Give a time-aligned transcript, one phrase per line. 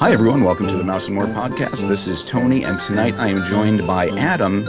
[0.00, 0.44] Hi, everyone.
[0.44, 1.88] Welcome to the Mouse and More podcast.
[1.88, 4.68] This is Tony, and tonight I am joined by Adam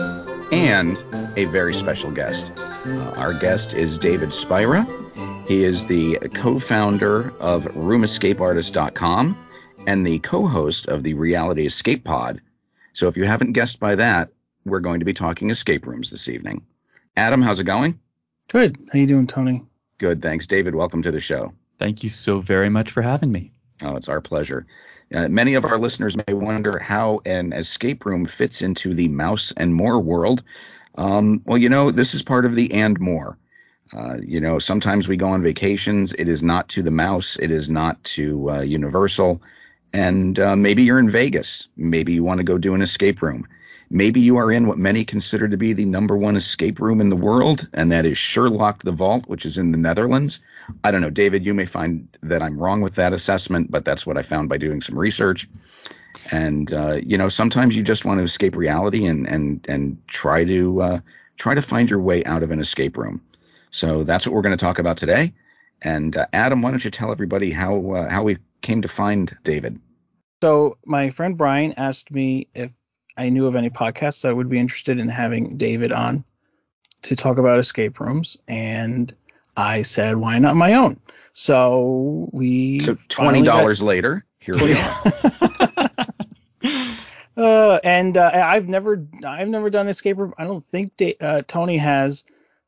[0.53, 0.97] and
[1.35, 2.53] a very special guest.
[2.55, 4.87] Uh, our guest is David Spira.
[5.45, 9.47] He is the co founder of RoomEscapeArtist.com
[9.85, 12.39] and the co host of the Reality Escape Pod.
[12.93, 14.29] So if you haven't guessed by that,
[14.63, 16.65] we're going to be talking escape rooms this evening.
[17.17, 17.99] Adam, how's it going?
[18.47, 18.77] Good.
[18.93, 19.65] How you doing, Tony?
[19.97, 20.47] Good, thanks.
[20.47, 21.53] David, welcome to the show.
[21.79, 23.51] Thank you so very much for having me.
[23.81, 24.65] Oh, it's our pleasure.
[25.13, 29.51] Uh, many of our listeners may wonder how an escape room fits into the mouse
[29.55, 30.43] and more world.
[30.95, 33.37] Um, well, you know, this is part of the and more.
[33.95, 36.13] Uh, you know, sometimes we go on vacations.
[36.13, 37.37] It is not to the mouse.
[37.39, 39.41] It is not to uh, Universal.
[39.91, 41.67] And uh, maybe you're in Vegas.
[41.77, 43.47] Maybe you want to go do an escape room.
[43.93, 47.11] Maybe you are in what many consider to be the number one escape room in
[47.11, 50.41] the world, and that is Sherlocked the Vault, which is in the Netherlands.
[50.83, 54.03] I don't know, David, you may find that I'm wrong with that assessment, but that's
[54.03, 55.47] what I found by doing some research.
[56.31, 60.43] And uh, you know, sometimes you just want to escape reality and and and try
[60.43, 60.99] to uh,
[61.37, 63.21] try to find your way out of an escape room.
[63.69, 65.33] So that's what we're going to talk about today.
[65.83, 69.37] And uh, Adam, why don't you tell everybody how uh, how we came to find
[69.43, 69.79] David?
[70.41, 72.71] So my friend Brian asked me if
[73.17, 76.23] I knew of any podcasts I would be interested in having David on
[77.03, 79.13] to talk about escape rooms, and
[79.55, 80.99] I said, why not my own?
[81.33, 82.79] So we.
[82.79, 83.87] So twenty dollars got...
[83.87, 85.89] later, here we are.
[87.37, 90.33] uh, and uh, I've never, I've never done escape room.
[90.37, 92.23] I don't think da- uh, Tony has,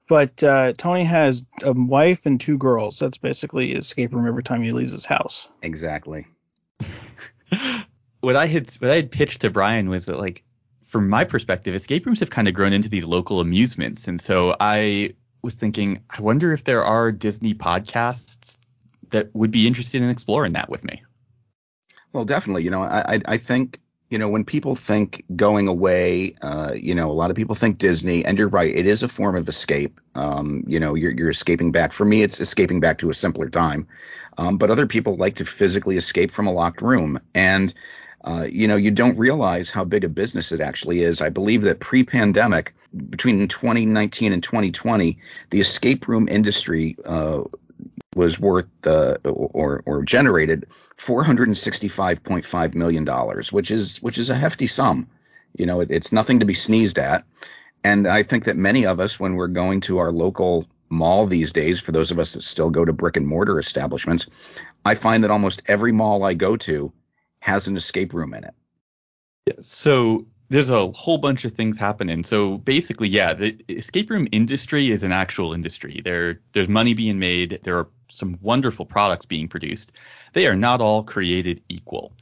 [0.07, 2.99] but uh, Tony has a wife and two girls.
[2.99, 5.47] That's basically escape room every time he leaves his house.
[5.61, 6.25] Exactly
[8.25, 10.43] what I had what I had pitched to Brian was that like
[10.87, 14.55] from my perspective, escape rooms have kind of grown into these local amusements, and so
[14.59, 18.57] I was thinking, I wonder if there are Disney podcasts
[19.11, 21.03] that would be interested in exploring that with me.
[22.13, 22.63] Well, definitely.
[22.63, 27.11] You know, I I think you know when people think going away, uh, you know,
[27.11, 30.01] a lot of people think Disney, and you're right, it is a form of escape.
[30.15, 31.93] Um, you know, you're you're escaping back.
[31.93, 33.87] For me, it's escaping back to a simpler time.
[34.37, 37.71] Um, but other people like to physically escape from a locked room, and
[38.25, 41.21] uh, you know, you don't realize how big a business it actually is.
[41.21, 42.73] I believe that pre-pandemic,
[43.09, 45.19] between 2019 and 2020,
[45.51, 47.43] the escape room industry uh,
[48.15, 50.65] was worth uh, or or generated
[50.97, 55.07] 465.5 million dollars, which is which is a hefty sum.
[55.55, 57.25] You know, it, it's nothing to be sneezed at.
[57.83, 61.53] And I think that many of us, when we're going to our local mall these
[61.53, 64.25] days, for those of us that still go to brick and mortar establishments,
[64.83, 66.91] I find that almost every mall I go to
[67.45, 68.55] has an escape room in it.
[69.45, 72.23] Yeah, so there's a whole bunch of things happening.
[72.23, 76.01] So basically, yeah, the escape room industry is an actual industry.
[76.03, 77.59] There there's money being made.
[77.61, 79.91] There are some wonderful products being produced.
[80.33, 82.13] They are not all created equal.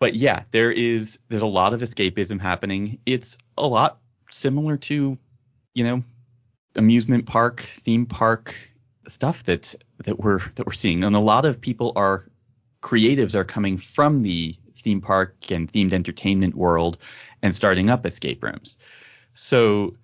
[0.00, 2.98] But yeah, there is there's a lot of escapism happening.
[3.04, 3.98] It's a lot
[4.30, 5.18] similar to,
[5.74, 6.02] you know,
[6.74, 8.54] amusement park, theme park
[9.08, 11.04] stuff that that we're that we're seeing.
[11.04, 12.31] And a lot of people are
[12.82, 16.98] creatives are coming from the theme park and themed entertainment world
[17.42, 18.78] and starting up escape rooms.
[19.32, 19.94] So,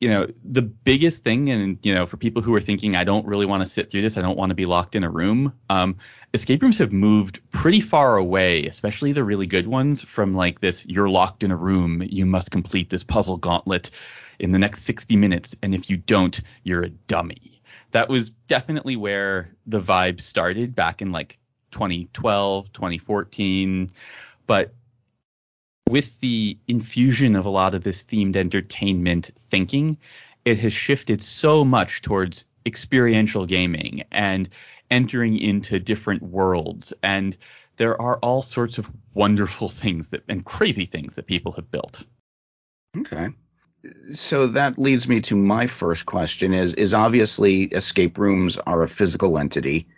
[0.00, 3.26] you know, the biggest thing, and you know, for people who are thinking, I don't
[3.26, 5.52] really want to sit through this, I don't want to be locked in a room.
[5.70, 5.96] Um,
[6.34, 10.84] escape rooms have moved pretty far away, especially the really good ones, from like this:
[10.86, 13.90] you're locked in a room, you must complete this puzzle gauntlet
[14.38, 17.62] in the next 60 minutes, and if you don't, you're a dummy.
[17.92, 21.38] That was definitely where the vibe started back in like
[21.72, 23.90] 2012, 2014.
[24.46, 24.72] But
[25.88, 29.98] with the infusion of a lot of this themed entertainment thinking,
[30.44, 34.48] it has shifted so much towards experiential gaming and
[34.90, 36.92] entering into different worlds.
[37.02, 37.36] And
[37.76, 42.04] there are all sorts of wonderful things that and crazy things that people have built.
[42.96, 43.30] Okay.
[44.12, 48.88] So that leads me to my first question is is obviously escape rooms are a
[48.88, 49.88] physical entity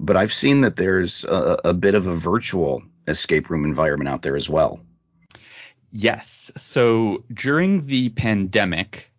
[0.00, 4.22] but I've seen that there's a, a bit of a virtual escape room environment out
[4.22, 4.80] there as well.
[5.90, 6.50] Yes.
[6.56, 9.10] So during the pandemic,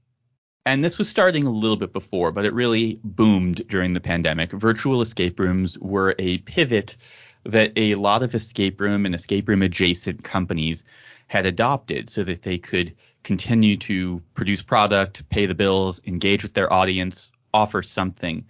[0.65, 4.51] and this was starting a little bit before, but it really boomed during the pandemic.
[4.51, 6.97] Virtual escape rooms were a pivot
[7.45, 10.83] that a lot of escape room and escape room adjacent companies
[11.27, 16.53] had adopted so that they could continue to produce product, pay the bills, engage with
[16.53, 18.45] their audience, offer something.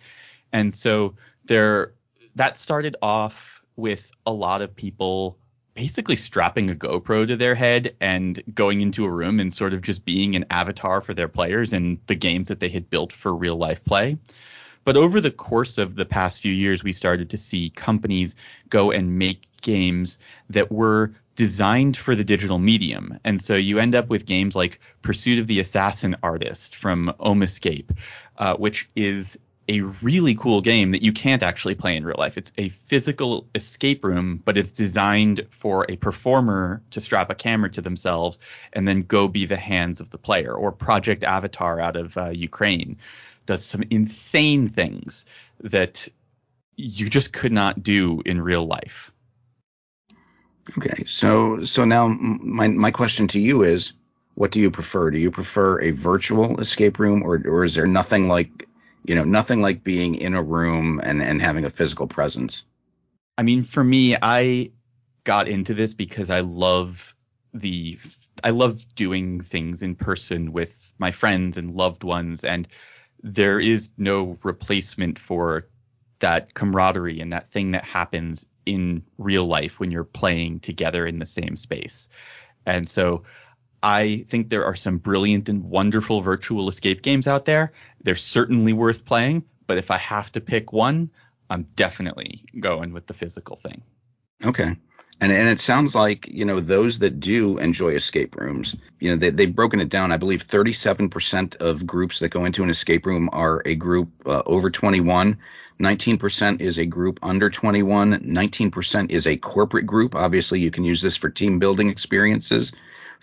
[0.51, 1.15] And so
[1.45, 1.93] there
[2.35, 5.37] that started off with a lot of people
[5.73, 9.81] basically strapping a GoPro to their head and going into a room and sort of
[9.81, 13.33] just being an avatar for their players and the games that they had built for
[13.33, 14.17] real life play.
[14.85, 18.35] But over the course of the past few years, we started to see companies
[18.69, 20.19] go and make games
[20.49, 23.17] that were designed for the digital medium.
[23.23, 27.97] And so you end up with games like Pursuit of the Assassin Artist from Omescape,
[28.37, 29.39] uh, which is
[29.69, 32.37] a really cool game that you can't actually play in real life.
[32.37, 37.69] It's a physical escape room, but it's designed for a performer to strap a camera
[37.71, 38.39] to themselves
[38.73, 40.53] and then go be the hands of the player.
[40.53, 42.97] Or Project Avatar out of uh, Ukraine
[43.45, 45.25] does some insane things
[45.61, 46.07] that
[46.75, 49.11] you just could not do in real life.
[50.77, 53.93] Okay, so so now my my question to you is,
[54.35, 55.11] what do you prefer?
[55.11, 58.67] Do you prefer a virtual escape room, or or is there nothing like
[59.05, 62.63] you know nothing like being in a room and and having a physical presence?
[63.37, 64.71] I mean, for me, I
[65.23, 67.15] got into this because I love
[67.53, 67.99] the
[68.43, 72.67] I love doing things in person with my friends and loved ones, and
[73.21, 75.67] there is no replacement for
[76.19, 81.19] that camaraderie and that thing that happens in real life when you're playing together in
[81.19, 82.07] the same space.
[82.65, 83.23] And so
[83.83, 87.73] I think there are some brilliant and wonderful virtual escape games out there.
[88.01, 91.11] They're certainly worth playing, but if I have to pick one,
[91.49, 93.83] I'm definitely going with the physical thing.
[94.43, 94.77] Okay.
[95.19, 99.15] And, and it sounds like you know those that do enjoy escape rooms you know
[99.15, 103.05] they, they've broken it down i believe 37% of groups that go into an escape
[103.05, 105.37] room are a group uh, over 21
[105.79, 111.01] 19% is a group under 21 19% is a corporate group obviously you can use
[111.01, 112.73] this for team building experiences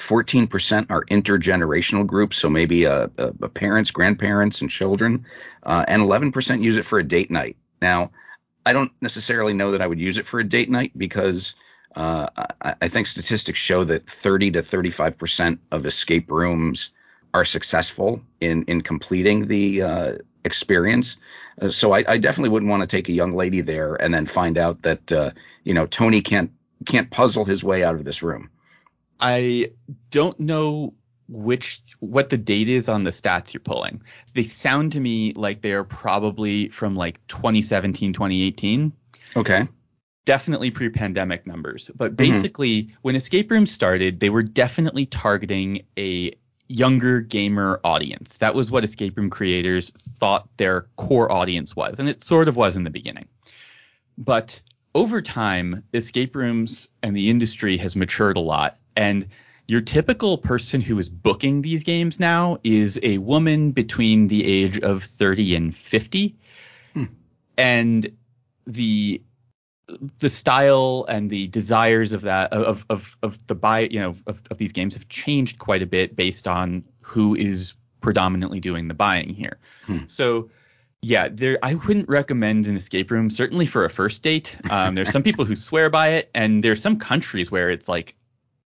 [0.00, 3.08] 14% are intergenerational groups so maybe uh,
[3.55, 5.26] parents grandparents and children
[5.64, 8.11] uh, and 11% use it for a date night now
[8.64, 11.55] i don't necessarily know that i would use it for a date night because
[11.97, 12.29] uh,
[12.62, 16.93] I, I, think statistics show that 30 to 35 percent of escape rooms
[17.35, 20.12] are successful in in completing the uh,
[20.44, 21.17] experience.
[21.61, 24.25] Uh, so I, I, definitely wouldn't want to take a young lady there and then
[24.25, 26.52] find out that you know Tony can't
[26.87, 28.50] can't puzzle his way out of this room.
[29.20, 29.72] I
[30.11, 30.94] don't know
[31.28, 34.02] which what the date is on the stats you're pulling.
[34.34, 38.93] They sound to me like they're probably from like 2017, 2018.
[39.37, 39.69] Okay
[40.25, 42.17] definitely pre-pandemic numbers, but mm-hmm.
[42.17, 42.94] basically mm-hmm.
[43.02, 46.32] when escape rooms started, they were definitely targeting a
[46.69, 48.38] younger gamer audience.
[48.38, 52.56] That was what escape room creators thought their core audience was, and it sort of
[52.56, 53.26] was in the beginning.
[54.16, 54.61] But
[54.94, 59.26] over time, escape rooms and the industry has matured a lot, and
[59.66, 64.81] your typical person who is booking these games now is a woman between the age
[64.81, 66.37] of 30 and 50.
[66.94, 67.04] Hmm.
[67.56, 68.16] And
[68.66, 69.22] the
[70.19, 74.40] the style and the desires of that of of of the buy you know of,
[74.50, 78.94] of these games have changed quite a bit based on who is predominantly doing the
[78.94, 79.58] buying here.
[79.87, 79.98] Hmm.
[80.06, 80.50] So
[81.02, 84.56] yeah, there I wouldn't recommend an escape room certainly for a first date.
[84.69, 88.14] Um, there's some people who swear by it, and there's some countries where it's like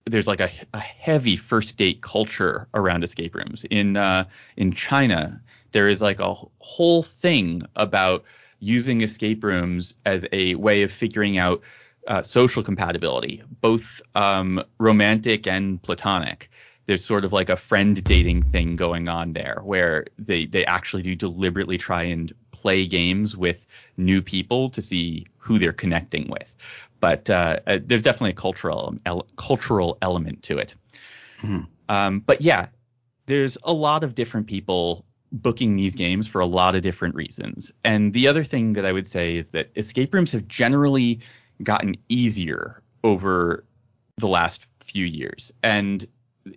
[0.06, 3.66] there's like a, a heavy first date culture around escape rooms.
[3.70, 4.26] In uh,
[4.58, 5.42] in China,
[5.72, 8.24] there is like a whole thing about
[8.60, 11.62] using escape rooms as a way of figuring out
[12.08, 16.52] uh, social compatibility, both um, romantic and platonic.
[16.90, 21.04] There's sort of like a friend dating thing going on there where they, they actually
[21.04, 23.64] do deliberately try and play games with
[23.98, 26.48] new people to see who they're connecting with.
[27.00, 30.74] But uh, uh, there's definitely a cultural ele- cultural element to it.
[31.44, 31.62] Mm-hmm.
[31.90, 32.70] Um, but yeah,
[33.28, 37.72] there's a lot of different people booking these games for a lot of different reasons.
[37.84, 41.20] And the other thing that I would say is that escape rooms have generally
[41.62, 43.64] gotten easier over
[44.18, 45.54] the last few years.
[45.62, 46.08] And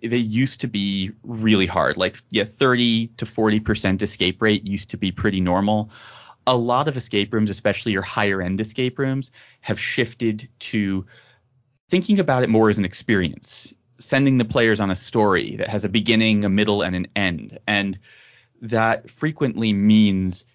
[0.01, 1.97] they used to be really hard.
[1.97, 5.89] Like, yeah, 30 to 40% escape rate used to be pretty normal.
[6.47, 9.31] A lot of escape rooms, especially your higher end escape rooms,
[9.61, 11.05] have shifted to
[11.89, 15.85] thinking about it more as an experience, sending the players on a story that has
[15.85, 17.57] a beginning, a middle, and an end.
[17.67, 17.97] And
[18.61, 20.45] that frequently means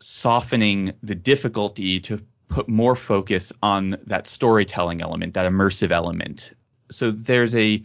[0.00, 6.54] softening the difficulty to put more focus on that storytelling element, that immersive element.
[6.90, 7.82] So there's a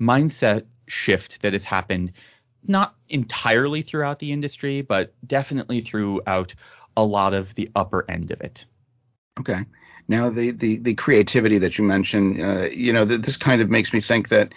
[0.00, 2.12] mindset shift that has happened
[2.66, 6.54] not entirely throughout the industry, but definitely throughout
[6.96, 8.66] a lot of the upper end of it.
[9.40, 9.64] Okay.
[10.08, 13.70] Now the the, the creativity that you mentioned, uh, you know, th- this kind of
[13.70, 14.52] makes me think that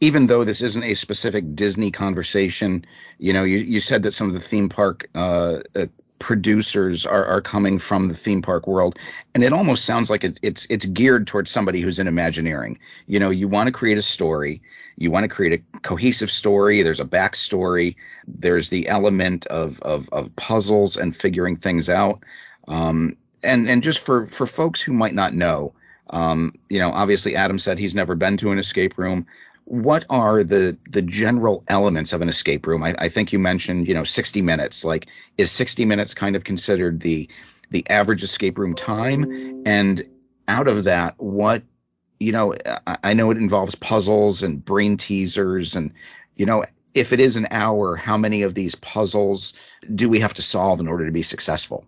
[0.00, 2.84] even though this isn't a specific Disney conversation,
[3.18, 5.86] you know, you, you said that some of the theme park uh, uh,
[6.18, 8.98] producers are, are coming from the theme park world.
[9.34, 12.78] And it almost sounds like it, it's it's geared towards somebody who's in imagineering.
[13.06, 14.62] You know you want to create a story
[14.96, 17.96] you want to create a cohesive story there's a backstory
[18.28, 22.22] there's the element of of, of puzzles and figuring things out.
[22.68, 25.74] Um, and and just for for folks who might not know
[26.10, 29.26] um, you know obviously adam said he's never been to an escape room
[29.64, 32.82] what are the the general elements of an escape room?
[32.82, 34.84] I, I, think you mentioned, you know, 60 minutes.
[34.84, 35.06] Like,
[35.38, 37.28] is 60 minutes kind of considered the
[37.70, 39.62] the average escape room time?
[39.64, 40.04] And
[40.46, 41.62] out of that, what
[42.20, 42.54] you know,
[42.86, 45.92] I, I know it involves puzzles and brain teasers, and
[46.36, 49.54] you know, if it is an hour, how many of these puzzles
[49.92, 51.86] do we have to solve in order to be successful?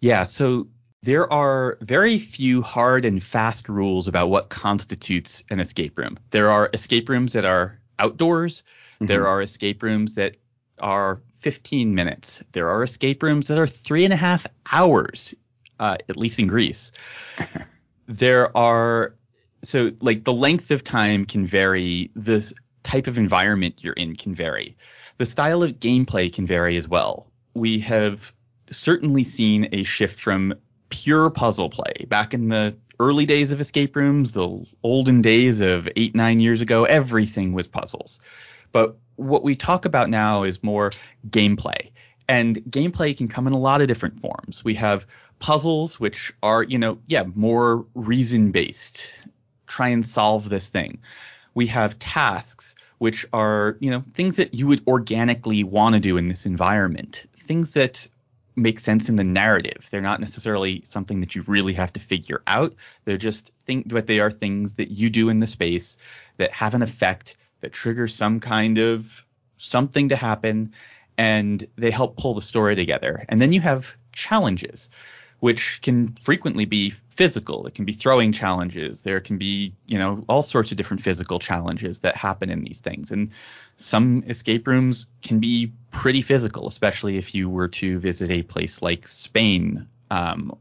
[0.00, 0.68] Yeah, so
[1.02, 6.18] there are very few hard and fast rules about what constitutes an escape room.
[6.30, 8.62] There are escape rooms that are outdoors.
[8.96, 9.06] Mm-hmm.
[9.06, 10.36] There are escape rooms that
[10.78, 12.42] are 15 minutes.
[12.52, 15.34] There are escape rooms that are three and a half hours,
[15.78, 16.92] uh, at least in Greece.
[18.06, 19.14] there are
[19.62, 22.10] so like the length of time can vary.
[22.14, 22.52] The
[22.82, 24.76] type of environment you're in can vary.
[25.16, 27.26] The style of gameplay can vary as well.
[27.54, 28.32] We have
[28.70, 30.54] certainly seen a shift from
[30.90, 32.04] pure puzzle play.
[32.08, 36.60] Back in the early days of escape rooms, the olden days of eight, nine years
[36.60, 38.20] ago, everything was puzzles.
[38.72, 40.90] But what we talk about now is more
[41.28, 41.90] gameplay.
[42.28, 44.62] And gameplay can come in a lot of different forms.
[44.64, 45.06] We have
[45.40, 49.20] puzzles, which are, you know, yeah, more reason based.
[49.66, 50.98] Try and solve this thing.
[51.54, 56.16] We have tasks, which are, you know, things that you would organically want to do
[56.16, 57.26] in this environment.
[57.38, 58.06] Things that
[58.60, 59.88] make sense in the narrative.
[59.90, 62.74] They're not necessarily something that you really have to figure out.
[63.04, 65.96] They're just think but they are things that you do in the space
[66.36, 69.24] that have an effect that trigger some kind of
[69.58, 70.72] something to happen
[71.18, 73.24] and they help pull the story together.
[73.28, 74.88] And then you have challenges
[75.40, 77.66] which can frequently be physical.
[77.66, 79.02] It can be throwing challenges.
[79.02, 82.80] There can be, you know, all sorts of different physical challenges that happen in these
[82.80, 83.10] things.
[83.10, 83.30] And
[83.76, 88.82] some escape rooms can be pretty physical, especially if you were to visit a place
[88.82, 90.56] like Spain um,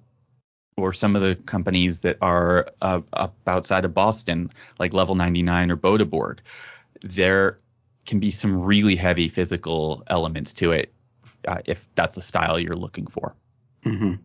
[0.78, 5.72] or some of the companies that are uh, up outside of Boston, like Level 99
[5.72, 6.42] or Boda Borg.
[7.02, 7.60] There
[8.06, 10.94] can be some really heavy physical elements to it
[11.48, 13.36] uh, if that's the style you're looking for.
[13.86, 14.16] Mm-hmm.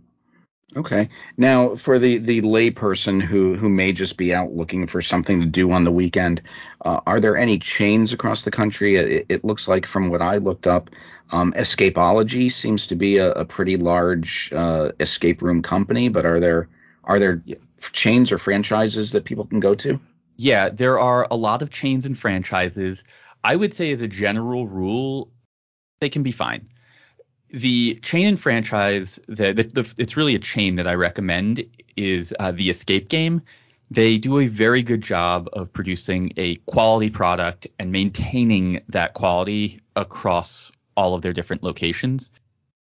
[0.77, 1.09] Okay.
[1.37, 5.47] Now, for the the layperson who who may just be out looking for something to
[5.47, 6.43] do on the weekend,
[6.85, 8.97] uh, are there any chains across the country?
[8.97, 10.91] It, it, looks like from what I looked up,
[11.31, 16.09] um, Escapology seems to be a, a pretty large uh, escape room company.
[16.09, 16.69] But are there
[17.05, 17.43] are there
[17.93, 20.01] chains or franchises that people can go to?
[20.37, 23.05] Yeah, there are a lot of chains and franchises.
[23.45, 25.31] I would say, as a general rule,
[26.01, 26.69] they can be fine
[27.51, 31.65] the chain and franchise the, the, the, it's really a chain that I recommend
[31.97, 33.43] is uh, the Escape Game.
[33.91, 39.81] They do a very good job of producing a quality product and maintaining that quality
[39.95, 42.31] across all of their different locations.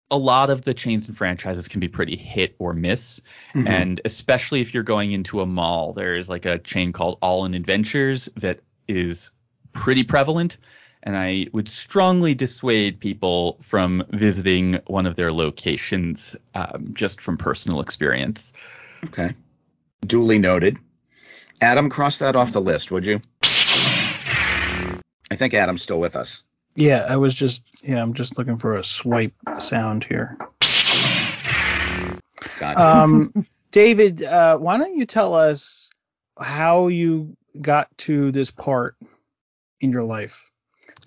[0.09, 3.21] A lot of the chains and franchises can be pretty hit or miss,
[3.55, 3.67] mm-hmm.
[3.67, 7.53] and especially if you're going into a mall, there's like a chain called All in
[7.53, 9.31] Adventures that is
[9.73, 10.57] pretty prevalent
[11.03, 17.37] and I would strongly dissuade people from visiting one of their locations um, just from
[17.37, 18.53] personal experience.
[19.05, 19.33] Okay.
[20.05, 20.77] Duly noted.
[21.61, 23.19] Adam, cross that off the list, would you?
[23.43, 26.43] I think Adam's still with us.
[26.75, 30.37] Yeah, I was just yeah, I'm just looking for a swipe sound here.
[32.59, 32.81] Gotcha.
[32.81, 33.33] Um,
[33.71, 35.89] David, uh, why don't you tell us
[36.39, 38.95] how you got to this part
[39.79, 40.50] in your life?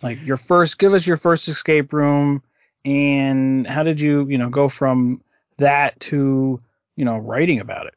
[0.04, 2.42] Like your first give us your first escape room
[2.84, 5.20] and how did you you know go from
[5.56, 6.60] that to
[6.96, 7.94] you know writing about it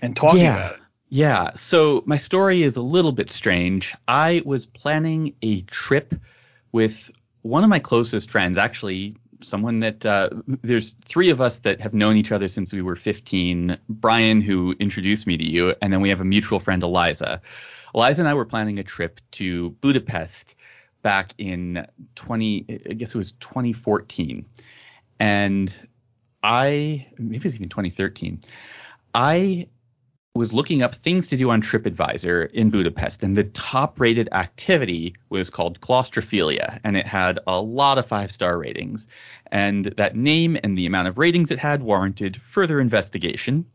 [0.00, 0.56] and talking yeah.
[0.56, 0.80] about it?
[1.08, 1.50] Yeah.
[1.56, 3.94] So my story is a little bit strange.
[4.08, 6.14] I was planning a trip
[6.70, 7.10] with
[7.42, 11.92] one of my closest friends actually someone that uh, there's three of us that have
[11.92, 16.00] known each other since we were 15 brian who introduced me to you and then
[16.00, 17.42] we have a mutual friend eliza.
[17.92, 20.54] Eliza and i were planning a trip to budapest
[21.02, 24.44] back in 20, I guess it was 2014.
[25.20, 25.72] And
[26.42, 28.40] I, maybe it was even 2013.
[29.14, 29.68] I
[30.34, 35.14] was looking up things to do on TripAdvisor in Budapest, and the top rated activity
[35.28, 39.06] was called claustrophilia, and it had a lot of five star ratings.
[39.50, 43.66] And that name and the amount of ratings it had warranted further investigation.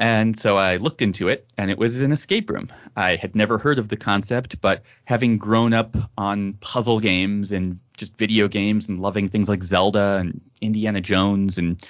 [0.00, 2.70] And so I looked into it, and it was an escape room.
[2.96, 7.78] I had never heard of the concept, but having grown up on puzzle games and
[7.98, 11.84] just video games and loving things like Zelda and Indiana Jones, and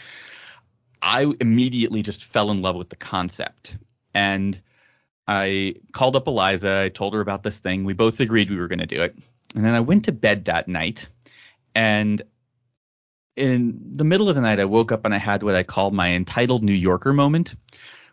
[1.01, 3.79] I immediately just fell in love with the concept.
[4.13, 4.61] And
[5.29, 6.83] I called up Eliza.
[6.87, 7.85] I told her about this thing.
[7.85, 9.17] We both agreed we were going to do it.
[9.55, 11.09] And then I went to bed that night,
[11.77, 12.21] and
[13.37, 15.93] in the middle of the night, I woke up and I had what I call
[15.93, 17.55] my entitled New Yorker moment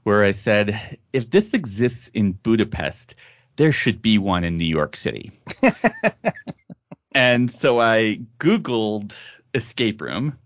[0.07, 3.13] where I said, if this exists in Budapest,
[3.57, 5.33] there should be one in New York City.
[7.11, 9.13] and so I Googled
[9.53, 10.37] escape room,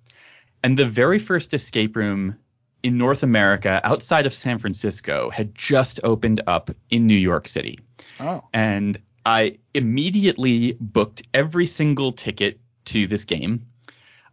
[0.64, 2.40] and the very first escape room
[2.82, 7.78] in North America outside of San Francisco had just opened up in New York City.
[8.20, 8.42] Oh.
[8.56, 13.68] And I immediately booked every single ticket to this game.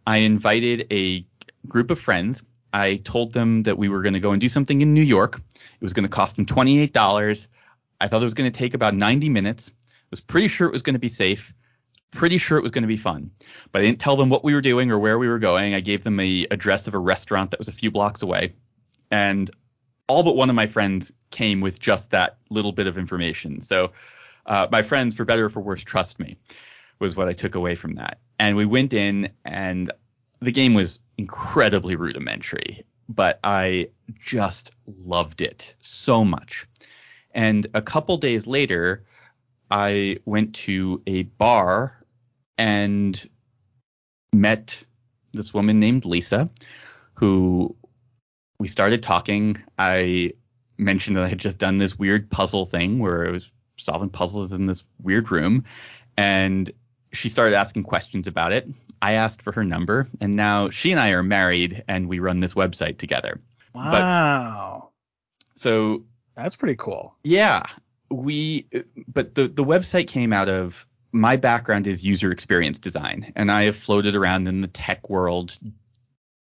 [0.07, 1.23] I invited a
[1.67, 4.81] group of friends I told them that we were going to go and do something
[4.81, 5.41] in New York.
[5.55, 7.47] It was going to cost them $28.
[8.01, 9.69] I thought it was going to take about 90 minutes.
[9.69, 11.53] I was pretty sure it was going to be safe.
[12.11, 13.31] Pretty sure it was going to be fun.
[13.71, 15.73] But I didn't tell them what we were doing or where we were going.
[15.73, 18.53] I gave them a address of a restaurant that was a few blocks away.
[19.11, 19.49] And
[20.07, 23.61] all but one of my friends came with just that little bit of information.
[23.61, 23.91] So
[24.45, 26.37] uh, my friends, for better or for worse, trust me,
[26.97, 28.19] was what I took away from that.
[28.39, 29.91] And we went in, and
[30.41, 33.89] the game was incredibly rudimentary, but I
[34.23, 34.71] just
[35.03, 36.65] loved it so much.
[37.31, 39.03] And a couple days later,
[39.69, 41.93] I went to a bar
[42.57, 43.29] and
[44.31, 44.81] met
[45.33, 46.49] this woman named Lisa,
[47.15, 47.75] who
[48.57, 49.57] we started talking.
[49.77, 50.31] I
[50.77, 54.53] mentioned that I had just done this weird puzzle thing where I was solving puzzles
[54.53, 55.65] in this weird room.
[56.15, 56.71] And
[57.11, 58.67] she started asking questions about it.
[59.01, 62.39] I asked for her number, and now she and I are married, and we run
[62.39, 63.39] this website together.
[63.73, 64.91] Wow.
[64.91, 66.03] But, so
[66.35, 67.15] that's pretty cool.
[67.23, 67.63] Yeah,
[68.09, 68.67] we.
[69.07, 73.63] But the the website came out of my background is user experience design, and I
[73.63, 75.57] have floated around in the tech world,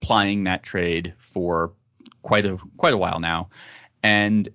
[0.01, 1.73] plying that trade for
[2.23, 3.51] quite a quite a while now,
[4.03, 4.49] and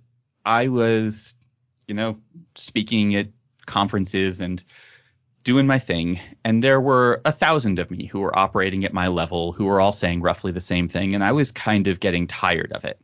[0.45, 1.35] I was,
[1.87, 2.17] you know,
[2.55, 3.27] speaking at
[3.65, 4.63] conferences and
[5.43, 9.07] doing my thing, and there were a thousand of me who were operating at my
[9.07, 12.27] level who were all saying roughly the same thing, and I was kind of getting
[12.27, 12.99] tired of it.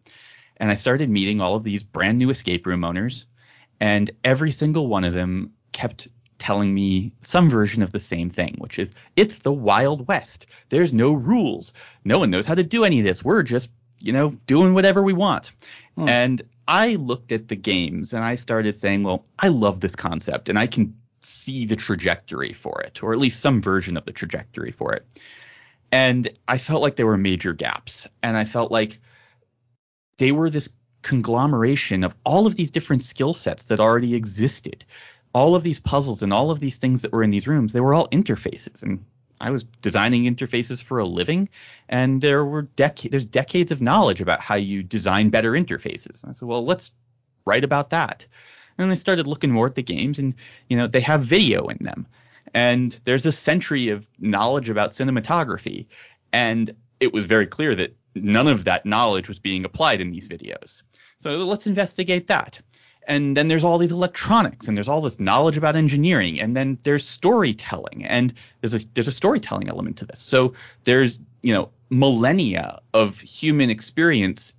[0.58, 3.26] And I started meeting all of these brand new escape room owners,
[3.80, 8.56] and every single one of them kept telling me some version of the same thing,
[8.58, 10.48] which is it's the Wild West.
[10.70, 11.74] There's no rules.
[12.06, 13.24] No one knows how to do any of this.
[13.24, 15.52] We're just, you know, doing whatever we want.
[15.96, 16.08] Hmm.
[16.08, 20.48] And I looked at the games and I started saying, well, I love this concept
[20.48, 24.12] and I can see the trajectory for it, or at least some version of the
[24.12, 25.06] trajectory for it.
[25.92, 28.08] And I felt like there were major gaps.
[28.22, 29.00] And I felt like
[30.18, 30.70] they were this
[31.02, 34.86] conglomeration of all of these different skill sets that already existed.
[35.34, 37.82] All of these puzzles and all of these things that were in these rooms, they
[37.82, 38.84] were all interfaces.
[38.84, 39.06] And
[39.42, 41.50] I was designing interfaces for a living,
[41.88, 46.24] and there were dec- there's decades of knowledge about how you design better interfaces.
[46.24, 46.92] And I said, well, let's
[47.46, 48.26] write about that.
[48.80, 50.34] And I started looking more at the games, and
[50.70, 52.08] you know they have video in them,
[52.54, 55.86] and there's a century of knowledge about cinematography,
[56.32, 60.28] and it was very clear that none of that knowledge was being applied in these
[60.28, 60.84] videos.
[61.18, 62.62] So let's investigate that.
[63.08, 66.78] And then there's all these electronics, and there's all this knowledge about engineering, and then
[66.84, 70.20] there's storytelling, and there's a there's a storytelling element to this.
[70.20, 70.54] So
[70.86, 74.54] there's you know millennia of human experience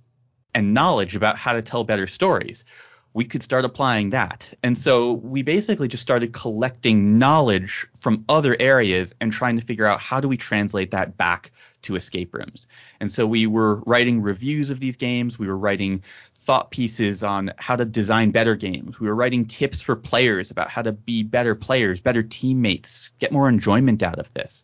[0.53, 2.65] and knowledge about how to tell better stories
[3.13, 4.47] we could start applying that.
[4.63, 9.85] And so we basically just started collecting knowledge from other areas and trying to figure
[9.85, 11.51] out how do we translate that back
[11.83, 12.67] to escape rooms.
[12.99, 16.03] And so we were writing reviews of these games, we were writing
[16.35, 18.99] thought pieces on how to design better games.
[18.99, 23.31] We were writing tips for players about how to be better players, better teammates, get
[23.31, 24.63] more enjoyment out of this.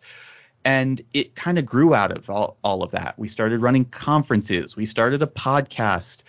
[0.66, 3.18] And it kind of grew out of all, all of that.
[3.18, 6.24] We started running conferences, we started a podcast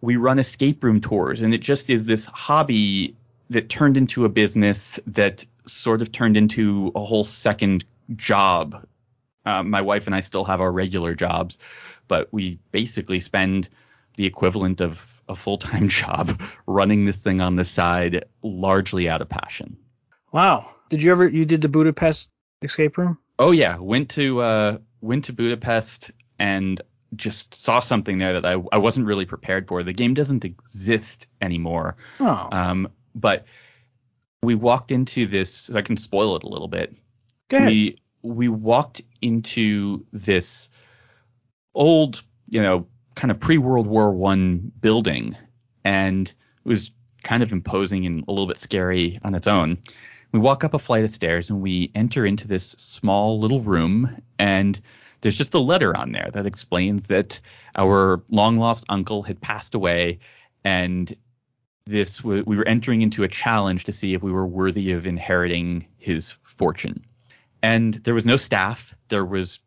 [0.00, 3.16] we run escape room tours, and it just is this hobby
[3.50, 7.84] that turned into a business that sort of turned into a whole second
[8.16, 8.86] job.
[9.44, 11.58] Uh, my wife and I still have our regular jobs,
[12.08, 13.68] but we basically spend
[14.16, 19.22] the equivalent of a full time job running this thing on the side, largely out
[19.22, 19.76] of passion.
[20.32, 20.74] Wow.
[20.90, 22.30] Did you ever you did the Budapest
[22.62, 23.18] escape room?
[23.38, 26.80] Oh yeah, went to uh, went to Budapest and
[27.16, 29.82] just saw something there that I, I wasn't really prepared for.
[29.82, 31.96] The game doesn't exist anymore.
[32.20, 32.48] Oh.
[32.52, 33.44] Um, but
[34.42, 35.52] we walked into this.
[35.52, 36.94] So I can spoil it a little bit.
[37.48, 37.68] Go ahead.
[37.68, 40.68] We we walked into this
[41.74, 45.36] old, you know, kind of pre World War One building,
[45.84, 46.90] and it was
[47.22, 49.78] kind of imposing and a little bit scary on its own.
[50.32, 54.22] We walk up a flight of stairs and we enter into this small little room,
[54.38, 54.80] and
[55.20, 57.40] there's just a letter on there that explains that
[57.76, 60.18] our long lost uncle had passed away,
[60.64, 61.14] and
[61.86, 65.86] this we were entering into a challenge to see if we were worthy of inheriting
[65.98, 67.04] his fortune.
[67.62, 68.94] And there was no staff.
[69.08, 69.60] There was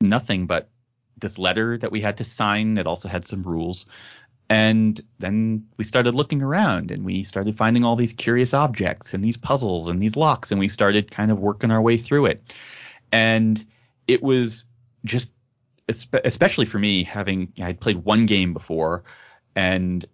[0.00, 0.70] nothing but
[1.18, 3.86] this letter that we had to sign that also had some rules.
[4.48, 9.24] And then we started looking around and we started finding all these curious objects and
[9.24, 12.54] these puzzles and these locks and we started kind of working our way through it.
[13.10, 13.64] And
[14.08, 14.64] it was
[15.04, 15.32] just
[15.88, 19.04] especially for me having I'd played one game before
[19.54, 20.04] and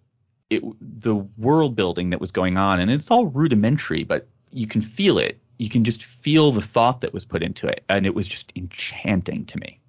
[0.49, 4.81] it the world building that was going on and it's all rudimentary but you can
[4.81, 5.39] feel it.
[5.57, 8.51] You can just feel the thought that was put into it and it was just
[8.55, 9.79] enchanting to me.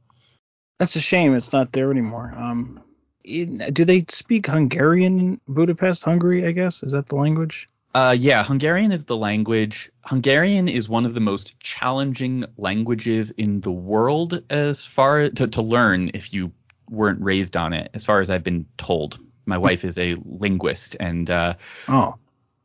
[0.78, 2.32] That's a shame it's not there anymore.
[2.34, 2.82] Um,
[3.24, 6.46] in, do they speak Hungarian in Budapest, Hungary?
[6.46, 7.66] I guess is that the language?
[7.94, 9.90] Uh, yeah, Hungarian is the language.
[10.04, 15.62] Hungarian is one of the most challenging languages in the world as far to, to
[15.62, 16.52] learn if you
[16.90, 17.90] weren't raised on it.
[17.94, 21.54] As far as I've been told, my wife is a linguist, and uh,
[21.88, 22.16] oh,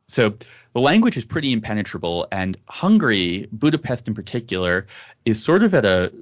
[0.08, 0.34] so
[0.72, 2.26] the language is pretty impenetrable.
[2.32, 4.88] And Hungary, Budapest in particular,
[5.24, 6.12] is sort of at a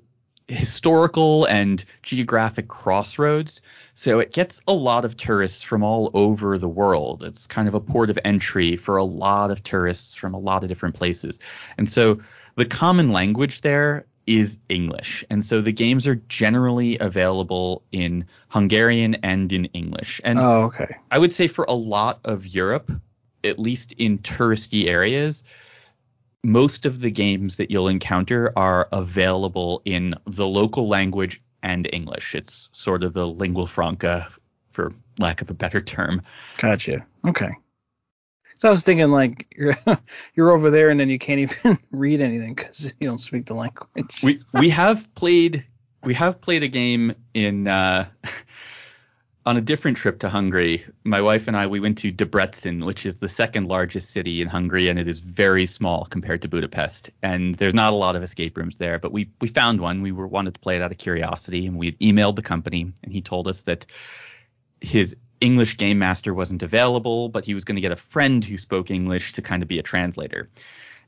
[0.48, 3.60] historical and geographic crossroads.
[3.94, 7.22] So it gets a lot of tourists from all over the world.
[7.22, 10.62] It's kind of a port of entry for a lot of tourists from a lot
[10.62, 11.38] of different places.
[11.76, 12.20] And so
[12.56, 15.24] the common language there is English.
[15.30, 20.20] And so the games are generally available in Hungarian and in English.
[20.24, 20.94] And oh, okay.
[21.10, 22.90] I would say for a lot of Europe,
[23.44, 25.44] at least in touristy areas,
[26.44, 32.34] most of the games that you'll encounter are available in the local language and English.
[32.34, 34.28] It's sort of the lingua franca,
[34.70, 36.22] for lack of a better term.
[36.58, 37.04] Gotcha.
[37.26, 37.50] Okay.
[38.56, 39.76] So I was thinking like you're
[40.34, 43.54] you're over there and then you can't even read anything because you don't speak the
[43.54, 44.20] language.
[44.22, 45.64] We we have played
[46.04, 48.08] we have played a game in uh,
[49.48, 53.06] on a different trip to Hungary, my wife and I we went to Debrecen, which
[53.06, 57.08] is the second largest city in Hungary, and it is very small compared to Budapest.
[57.22, 60.02] And there's not a lot of escape rooms there, but we we found one.
[60.02, 63.10] We were wanted to play it out of curiosity, and we emailed the company, and
[63.10, 63.86] he told us that
[64.82, 68.58] his English game master wasn't available, but he was going to get a friend who
[68.58, 70.50] spoke English to kind of be a translator.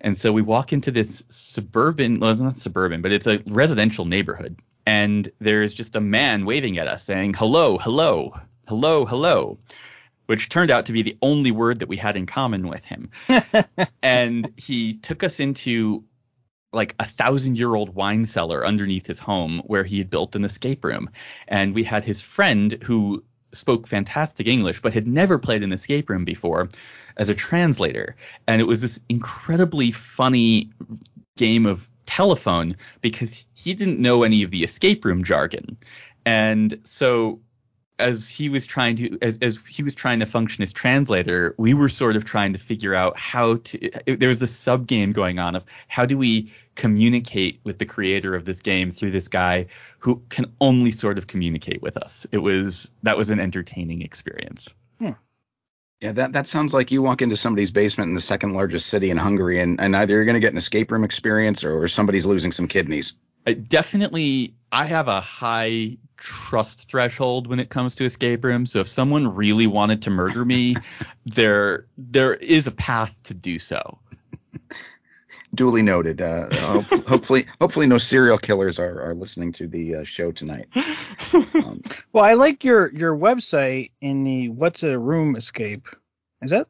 [0.01, 4.07] And so we walk into this suburban, well, it's not suburban, but it's a residential
[4.07, 8.35] neighborhood and there's just a man waving at us saying hello, hello,
[8.67, 9.59] hello, hello,
[10.27, 13.11] which turned out to be the only word that we had in common with him.
[14.03, 16.05] and he took us into
[16.73, 20.45] like a thousand year old wine cellar underneath his home where he had built an
[20.45, 21.11] escape room.
[21.49, 26.09] And we had his friend who spoke fantastic English but had never played an escape
[26.09, 26.69] room before
[27.17, 28.15] as a translator.
[28.47, 30.71] And it was this incredibly funny
[31.37, 35.77] game of telephone because he didn't know any of the escape room jargon.
[36.27, 37.41] And so
[38.01, 41.73] as he was trying to as, as he was trying to function as translator, we
[41.73, 45.39] were sort of trying to figure out how to there was a sub game going
[45.39, 49.67] on of how do we communicate with the creator of this game through this guy
[49.99, 52.27] who can only sort of communicate with us.
[52.33, 54.75] It was that was an entertaining experience.
[54.99, 55.13] Hmm.
[56.01, 59.11] Yeah, that, that sounds like you walk into somebody's basement in the second largest city
[59.11, 61.89] in Hungary, and, and either you're going to get an escape room experience or, or
[61.89, 63.13] somebody's losing some kidneys.
[63.47, 68.73] I definitely, I have a high trust threshold when it comes to escape rooms.
[68.73, 70.77] So if someone really wanted to murder me,
[71.27, 73.99] there there is a path to do so.
[75.55, 76.21] Duly noted.
[76.21, 76.49] Uh,
[77.07, 80.69] hopefully, hopefully, no serial killers are, are listening to the uh, show tonight.
[81.33, 81.83] Um,
[82.13, 85.87] well, I like your your website in the "What's a Room Escape."
[86.43, 86.67] Is that?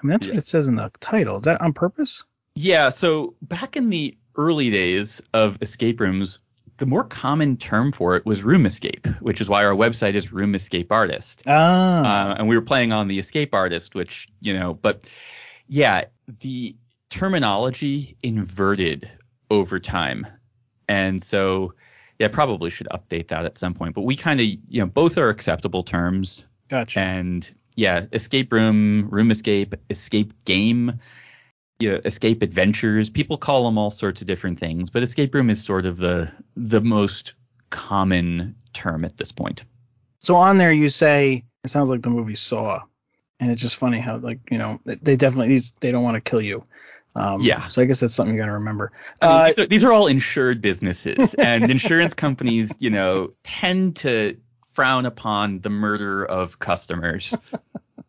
[0.00, 0.34] I mean, that's yeah.
[0.34, 1.38] what it says in the title.
[1.38, 2.22] Is that on purpose?
[2.54, 2.90] Yeah.
[2.90, 6.38] So back in the early days of escape rooms,
[6.78, 10.32] the more common term for it was room escape, which is why our website is
[10.32, 11.42] Room Escape Artist.
[11.46, 12.30] Ah.
[12.30, 15.10] Uh, and we were playing on the Escape Artist, which you know, but
[15.68, 16.04] yeah,
[16.40, 16.76] the
[17.16, 19.10] terminology inverted
[19.50, 20.26] over time.
[20.88, 21.72] And so,
[22.18, 23.94] yeah, probably should update that at some point.
[23.94, 26.44] But we kind of, you know, both are acceptable terms.
[26.68, 27.00] Gotcha.
[27.00, 31.00] And yeah, escape room, room escape, escape game,
[31.78, 33.08] you know, escape adventures.
[33.08, 36.30] People call them all sorts of different things, but escape room is sort of the
[36.54, 37.34] the most
[37.70, 39.64] common term at this point.
[40.18, 42.80] So on there you say it sounds like the movie Saw,
[43.40, 46.42] and it's just funny how like you know they definitely they don't want to kill
[46.42, 46.62] you.
[47.16, 47.66] Um, yeah.
[47.68, 48.92] So I guess that's something you got to remember.
[49.22, 53.30] I mean, uh, these, are, these are all insured businesses, and insurance companies, you know,
[53.42, 54.36] tend to
[54.74, 57.34] frown upon the murder of customers.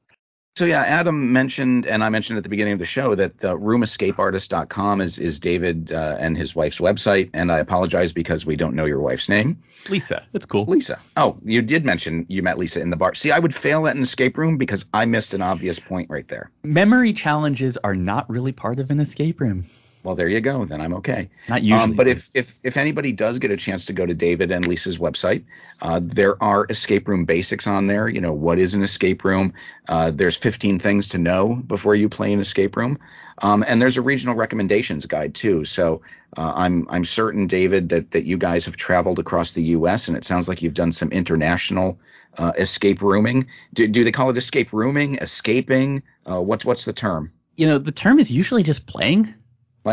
[0.57, 3.53] So yeah, Adam mentioned, and I mentioned at the beginning of the show that uh,
[3.57, 8.73] roomescapeartist.com is is David uh, and his wife's website, and I apologize because we don't
[8.73, 9.61] know your wife's name.
[9.87, 10.65] Lisa, it's cool.
[10.65, 10.99] Lisa.
[11.15, 13.13] Oh, you did mention you met Lisa in the bar.
[13.13, 16.27] See, I would fail at an escape room because I missed an obvious point right
[16.27, 16.49] there.
[16.63, 19.67] Memory challenges are not really part of an escape room.
[20.07, 20.63] Well, there you go.
[20.63, 21.29] Then I'm okay.
[21.49, 21.83] Not usually.
[21.83, 24.65] Um, but if, if if anybody does get a chance to go to David and
[24.65, 25.43] Lisa's website,
[25.81, 28.07] uh, there are escape room basics on there.
[28.07, 29.53] You know what is an escape room?
[29.89, 32.99] Uh, there's 15 things to know before you play an escape room,
[33.39, 35.65] um, and there's a regional recommendations guide too.
[35.65, 36.03] So
[36.37, 40.07] uh, I'm I'm certain, David, that that you guys have traveled across the U.S.
[40.07, 41.99] and it sounds like you've done some international
[42.37, 43.47] uh, escape rooming.
[43.73, 45.15] Do, do they call it escape rooming?
[45.15, 46.03] Escaping?
[46.25, 47.33] Uh, what's what's the term?
[47.57, 49.33] You know, the term is usually just playing.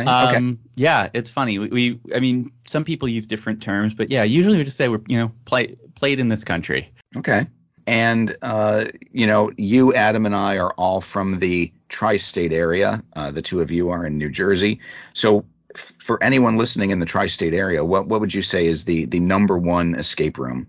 [0.02, 0.36] Okay.
[0.36, 1.58] Um, yeah, it's funny.
[1.58, 4.88] We, we, I mean, some people use different terms, but yeah, usually we just say
[4.88, 6.92] we're, you know, play played in this country.
[7.16, 7.46] Okay.
[7.86, 13.02] And uh, you know, you, Adam, and I are all from the tri-state area.
[13.14, 14.80] Uh, the two of you are in New Jersey.
[15.12, 18.84] So, f- for anyone listening in the tri-state area, what what would you say is
[18.84, 20.66] the the number one escape room?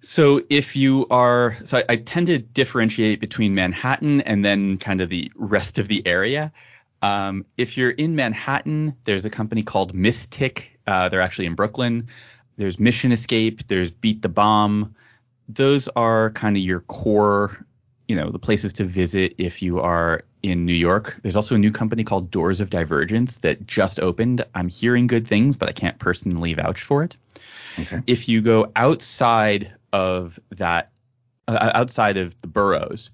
[0.00, 5.00] So if you are, so I, I tend to differentiate between Manhattan and then kind
[5.00, 6.52] of the rest of the area.
[7.02, 10.78] Um, if you're in Manhattan, there's a company called Mystic.
[10.86, 12.08] Uh, they're actually in Brooklyn.
[12.56, 13.66] There's Mission Escape.
[13.68, 14.94] There's Beat the Bomb.
[15.48, 17.64] Those are kind of your core,
[18.08, 21.18] you know, the places to visit if you are in New York.
[21.22, 24.44] There's also a new company called Doors of Divergence that just opened.
[24.54, 27.16] I'm hearing good things, but I can't personally vouch for it.
[27.78, 28.00] Okay.
[28.06, 30.90] If you go outside of that,
[31.46, 33.10] uh, outside of the boroughs,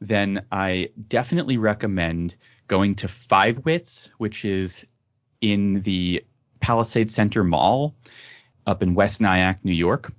[0.00, 2.36] then I definitely recommend
[2.68, 4.86] going to Five Wits, which is
[5.40, 6.24] in the
[6.60, 7.94] Palisade Center Mall
[8.66, 10.12] up in West Nyack, New York.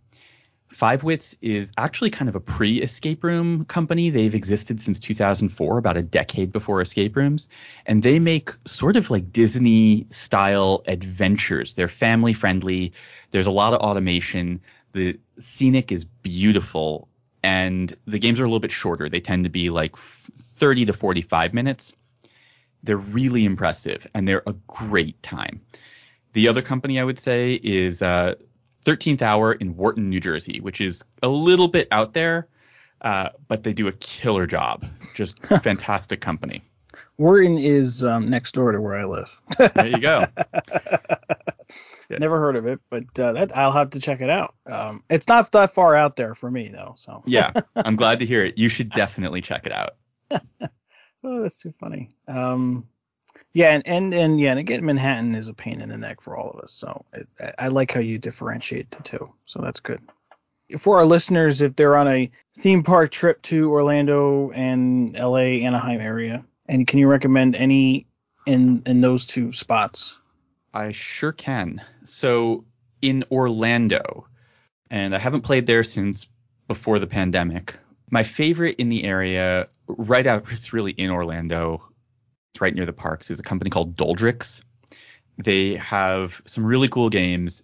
[0.70, 4.10] Five Wits is actually kind of a pre escape room company.
[4.10, 7.48] They've existed since 2004, about a decade before escape rooms.
[7.86, 11.74] And they make sort of like Disney style adventures.
[11.74, 12.94] They're family friendly,
[13.32, 14.62] there's a lot of automation.
[14.94, 17.08] The scenic is beautiful.
[17.42, 19.10] And the games are a little bit shorter.
[19.10, 21.94] They tend to be like 30 to 45 minutes.
[22.88, 25.62] They're really impressive and they're a great time.
[26.34, 28.36] The other company I would say is uh,
[28.86, 32.47] 13th Hour in Wharton, New Jersey, which is a little bit out there,
[33.02, 34.86] uh, but they do a killer job.
[35.13, 36.63] Just fantastic company.
[37.17, 39.30] Wharton is um, next door to where I live.
[39.76, 40.26] There you go.
[42.10, 42.19] Yeah.
[42.19, 44.56] Never heard of it, but uh, that, I'll have to check it out.
[44.71, 47.21] Um, it's not that far out there for me though, so.
[47.26, 48.58] Yeah, I'm glad to hear it.
[48.58, 49.95] You should definitely check it out.
[51.24, 52.10] Oh, that's too funny.
[52.28, 52.88] Um,
[53.54, 56.38] yeah, and, and and yeah, and again, Manhattan is a pain in the neck for
[56.38, 56.72] all of us.
[56.74, 57.28] So it,
[57.58, 59.34] I- like how you differentiate the two.
[59.46, 60.02] So that's good.
[60.78, 66.02] For our listeners, if they're on a theme park trip to Orlando and LA, Anaheim
[66.02, 68.06] area, and can you recommend any
[68.46, 70.18] in in those two spots?
[70.74, 71.82] I sure can.
[72.04, 72.66] So
[73.02, 74.28] in Orlando,
[74.90, 76.28] and I haven't played there since
[76.68, 77.74] before the pandemic.
[78.10, 81.84] My favorite in the area, right out, it's really in Orlando,
[82.54, 84.62] it's right near the parks, is a company called Doldrick's.
[85.38, 87.63] They have some really cool games.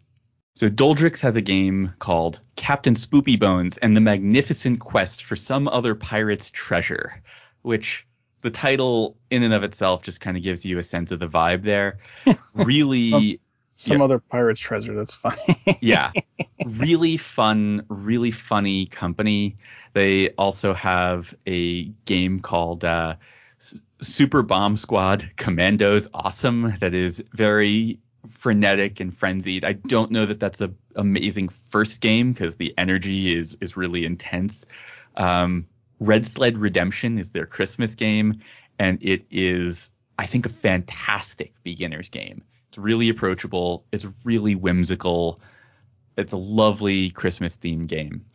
[0.55, 5.67] So Doldrick's has a game called Captain Spoopy Bones and the Magnificent Quest for Some
[5.67, 7.23] Other Pirate's Treasure,
[7.63, 8.05] which
[8.41, 11.27] the title in and of itself just kind of gives you a sense of the
[11.27, 11.99] vibe there.
[12.53, 13.39] Really
[13.75, 14.03] Some Yeah.
[14.03, 14.93] other pirate's treasure.
[14.95, 15.37] That's funny.
[15.81, 16.11] yeah
[16.65, 19.55] really fun really funny company
[19.93, 23.15] they also have a game called uh,
[23.99, 30.39] super bomb squad commandos awesome that is very frenetic and frenzied i don't know that
[30.39, 34.65] that's a amazing first game because the energy is is really intense
[35.17, 35.67] um,
[35.99, 38.39] red sled redemption is their christmas game
[38.79, 42.41] and it is i think a fantastic beginner's game
[42.73, 45.39] it's really approachable it's really whimsical
[46.17, 48.25] it's a lovely Christmas themed game.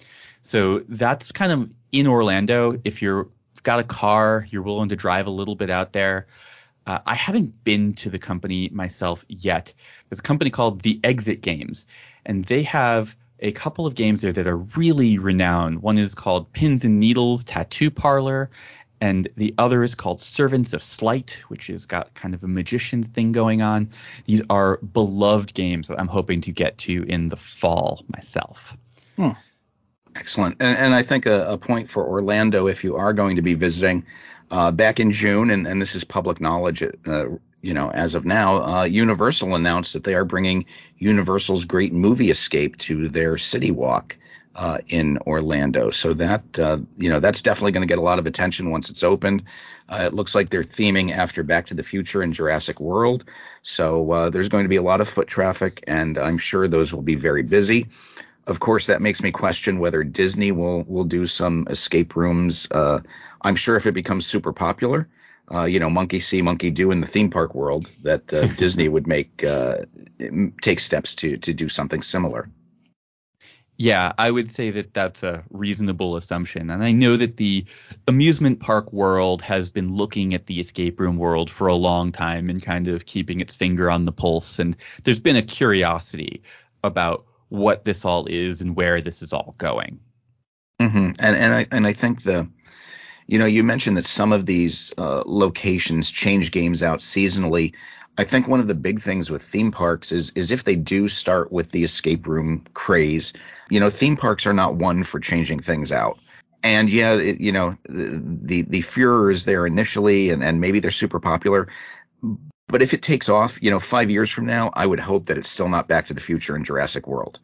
[0.42, 2.78] So that's kind of in Orlando.
[2.84, 3.28] If you're
[3.62, 6.26] got a car, you're willing to drive a little bit out there.
[6.86, 9.74] Uh, I haven't been to the company myself yet.
[10.08, 11.86] There's a company called The Exit Games,
[12.24, 15.82] and they have a couple of games there that are really renowned.
[15.82, 18.50] One is called Pins and Needles Tattoo Parlor,
[19.00, 23.08] and the other is called Servants of Sleight, which has got kind of a magician's
[23.08, 23.90] thing going on.
[24.26, 28.76] These are beloved games that I'm hoping to get to in the fall myself.
[30.16, 30.56] Excellent.
[30.60, 33.54] And, and I think a, a point for Orlando, if you are going to be
[33.54, 34.04] visiting,
[34.50, 37.26] uh, back in June, and, and this is public knowledge, uh,
[37.60, 40.64] you know, as of now, uh, Universal announced that they are bringing
[40.98, 44.16] Universal's Great Movie Escape to their City Walk
[44.54, 45.90] uh, in Orlando.
[45.90, 48.90] So that uh, you know that's definitely going to get a lot of attention once
[48.90, 49.44] it's opened.
[49.88, 53.24] Uh, it looks like they're theming after Back to the Future and Jurassic World.
[53.62, 56.92] So uh, there's going to be a lot of foot traffic, and I'm sure those
[56.92, 57.88] will be very busy.
[58.46, 62.66] Of course, that makes me question whether Disney will will do some escape rooms.
[62.70, 63.00] Uh,
[63.40, 65.08] I'm sure if it becomes super popular,
[65.52, 68.88] uh, you know, monkey see, monkey do in the theme park world, that uh, Disney
[68.88, 69.78] would make uh,
[70.60, 72.48] take steps to to do something similar.
[73.80, 76.68] Yeah, I would say that that's a reasonable assumption.
[76.68, 77.64] And I know that the
[78.08, 82.50] amusement park world has been looking at the escape room world for a long time
[82.50, 84.58] and kind of keeping its finger on the pulse.
[84.58, 86.42] And there's been a curiosity
[86.82, 90.00] about what this all is and where this is all going.
[90.80, 91.12] Mm-hmm.
[91.20, 92.48] And and I and I think the
[93.28, 97.74] you know you mentioned that some of these uh, locations change games out seasonally.
[98.18, 101.06] I think one of the big things with theme parks is is if they do
[101.06, 103.32] start with the escape room craze,
[103.70, 106.18] you know, theme parks are not one for changing things out.
[106.64, 110.90] And yeah, it, you know, the, the the is there initially, and and maybe they're
[110.90, 111.68] super popular.
[112.66, 115.38] But if it takes off, you know, five years from now, I would hope that
[115.38, 117.38] it's still not Back to the Future and Jurassic World.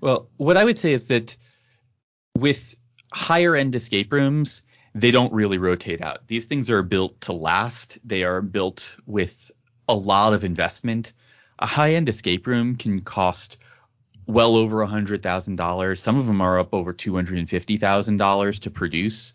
[0.00, 1.36] Well, what I would say is that
[2.34, 2.74] with
[3.12, 4.62] higher end escape rooms,
[4.94, 6.26] they don't really rotate out.
[6.26, 7.98] These things are built to last.
[8.04, 9.52] They are built with
[9.88, 11.12] a lot of investment.
[11.58, 13.58] A high end escape room can cost
[14.26, 16.00] well over a hundred thousand dollars.
[16.00, 19.32] Some of them are up over two hundred and fifty thousand dollars to produce.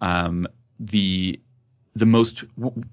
[0.00, 0.46] Um,
[0.78, 1.40] the
[1.96, 2.44] the most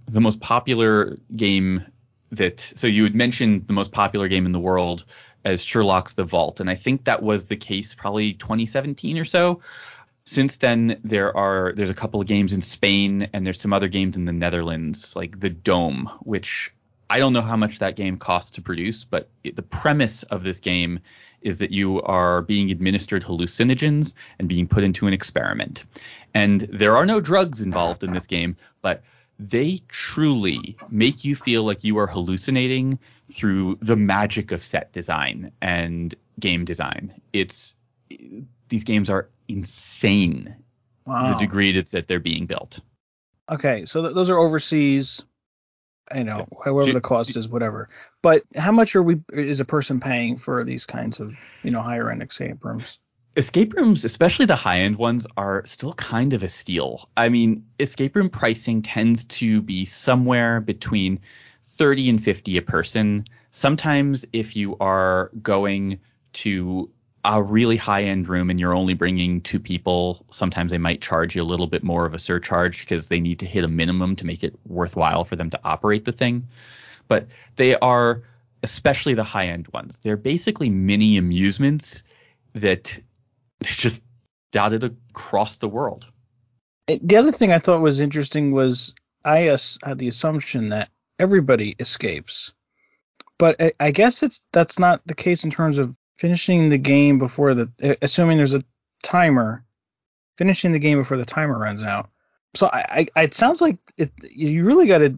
[0.08, 1.86] the most popular game
[2.32, 5.06] that so you had mentioned the most popular game in the world
[5.43, 9.62] as Sherlocked The Vault, and I think that was the case probably 2017 or so.
[10.24, 13.88] Since then, there are there's a couple of games in Spain and there's some other
[13.88, 16.71] games in the Netherlands, like the Dome, which
[17.12, 20.45] I don't know how much that game costs to produce, but it, the premise of
[20.45, 21.02] this game
[21.41, 25.84] is that you are being administered hallucinogens and being put into an experiment.
[26.34, 29.04] And there are no drugs involved in this game, but
[29.38, 32.97] they truly make you feel like you are hallucinating
[33.30, 37.13] through the magic of set design and game design.
[37.34, 37.76] It's
[38.69, 40.56] these games are insane
[41.06, 41.34] wow.
[41.34, 42.80] the degree that, that they're being built.
[43.50, 45.21] Okay, so th- those are overseas
[46.15, 47.89] you know, however the cost is, whatever.
[48.21, 51.82] But how much are we is a person paying for these kinds of you know
[51.82, 53.00] higher end escape rooms?
[53.38, 57.10] Escape rooms, especially the high end ones, are still kind of a steal.
[57.15, 61.21] I mean, escape room pricing tends to be somewhere between
[61.65, 63.24] 30 and 50 a person.
[63.52, 66.00] Sometimes, if you are going
[66.34, 66.89] to
[67.23, 71.36] a really high end room and you're only bringing two people, sometimes they might charge
[71.36, 74.15] you a little bit more of a surcharge because they need to hit a minimum
[74.15, 76.47] to make it worthwhile for them to operate the thing.
[77.07, 78.23] But they are,
[78.63, 82.03] especially the high end ones, they're basically mini amusements
[82.53, 82.99] that
[83.63, 84.03] just
[84.51, 86.07] dotted across the world.
[86.88, 91.75] Eh, the other thing I thought was interesting was I had the assumption that everybody
[91.79, 92.53] escapes.
[93.38, 97.17] But eh, I guess it's that's not the case in terms of finishing the game
[97.17, 98.63] before the assuming there's a
[99.01, 99.65] timer,
[100.38, 102.12] finishing the game before the timer runs out.
[102.53, 105.17] So I, I it sounds like it, you really got to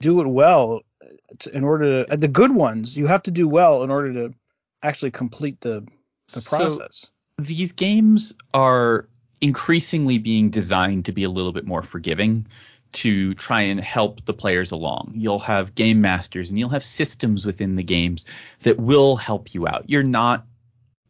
[0.00, 1.06] do it well uh,
[1.38, 2.98] to, in order to the good ones.
[2.98, 4.34] You have to do well in order to
[4.82, 5.88] actually complete the
[6.34, 7.06] the process.
[7.38, 9.08] So these games are
[9.40, 12.46] increasingly being designed to be a little bit more forgiving
[12.92, 15.12] to try and help the players along.
[15.14, 18.24] You'll have game masters and you'll have systems within the games
[18.62, 19.84] that will help you out.
[19.88, 20.46] You're not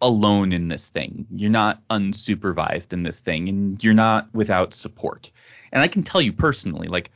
[0.03, 1.27] alone in this thing.
[1.31, 5.31] You're not unsupervised in this thing and you're not without support.
[5.73, 7.11] And I can tell you personally, like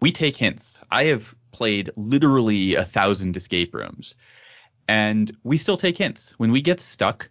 [0.00, 0.80] we take hints.
[0.90, 4.14] I have played literally a thousand escape rooms
[4.86, 6.38] and we still take hints.
[6.38, 7.28] When we get stuck,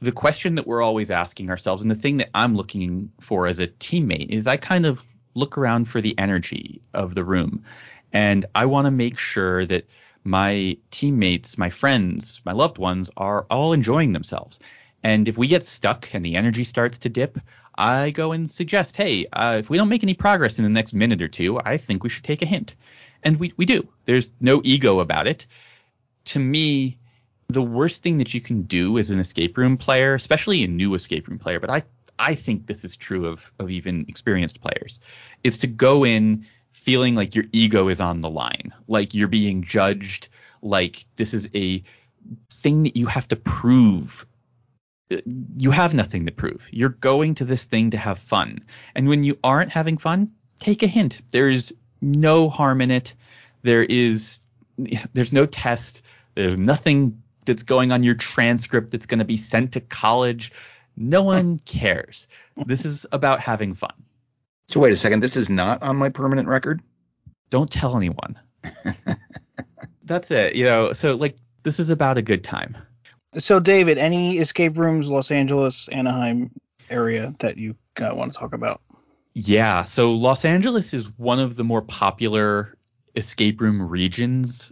[0.00, 3.58] the question that we're always asking ourselves and the thing that I'm looking for as
[3.58, 7.64] a teammate is I kind of look around for the energy of the room.
[8.12, 9.86] And I want to make sure that
[10.24, 14.58] my teammates, my friends, my loved ones are all enjoying themselves.
[15.02, 17.38] And if we get stuck and the energy starts to dip,
[17.78, 20.92] I go and suggest, hey, uh, if we don't make any progress in the next
[20.92, 22.76] minute or two, I think we should take a hint.
[23.22, 23.88] And we, we do.
[24.04, 25.46] There's no ego about it.
[26.26, 26.98] To me,
[27.48, 30.94] the worst thing that you can do as an escape room player, especially a new
[30.94, 31.82] escape room player, but I
[32.20, 35.00] I think this is true of of even experienced players,
[35.42, 39.64] is to go in feeling like your ego is on the line, like you're being
[39.64, 40.28] judged,
[40.62, 41.82] like this is a
[42.52, 44.26] thing that you have to prove.
[45.58, 46.68] You have nothing to prove.
[46.70, 48.60] You're going to this thing to have fun.
[48.94, 51.22] And when you aren't having fun, take a hint.
[51.32, 53.14] There's no harm in it.
[53.62, 54.38] There is
[55.14, 56.02] there's no test.
[56.34, 60.52] There's nothing that's going on your transcript that's going to be sent to college.
[61.00, 62.28] No one cares.
[62.66, 63.94] This is about having fun.
[64.68, 66.82] So wait a second, this is not on my permanent record?
[67.48, 68.38] Don't tell anyone.
[70.04, 70.54] That's it.
[70.54, 72.76] You know, so like this is about a good time.
[73.38, 76.50] So David, any escape rooms, Los Angeles, Anaheim
[76.90, 78.82] area that you uh, want to talk about?
[79.32, 82.76] Yeah, so Los Angeles is one of the more popular
[83.16, 84.70] escape room regions,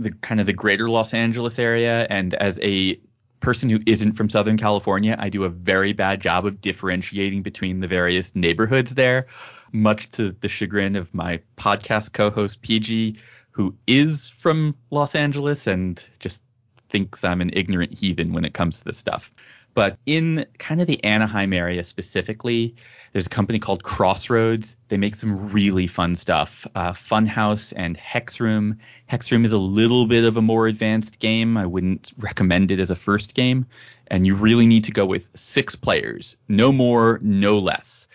[0.00, 2.08] the kind of the greater Los Angeles area.
[2.10, 2.98] And as a
[3.40, 7.80] person who isn't from Southern California, I do a very bad job of differentiating between
[7.80, 9.26] the various neighborhoods there,
[9.72, 13.18] much to the chagrin of my podcast co-host Peih-Gee,
[13.50, 16.42] who is from Los Angeles and just
[16.88, 19.32] thinks I'm an ignorant heathen when it comes to this stuff.
[19.74, 22.74] But in kind of the Anaheim area specifically,
[23.12, 24.76] there's a company called Crossroads.
[24.88, 26.66] They make some really fun stuff.
[26.74, 28.78] Uh, Funhouse and Hexroom.
[29.10, 31.56] Hexroom is a little bit of a more advanced game.
[31.56, 33.66] I wouldn't recommend it as a first game.
[34.08, 38.08] And you really need to go with six players, no more, no less.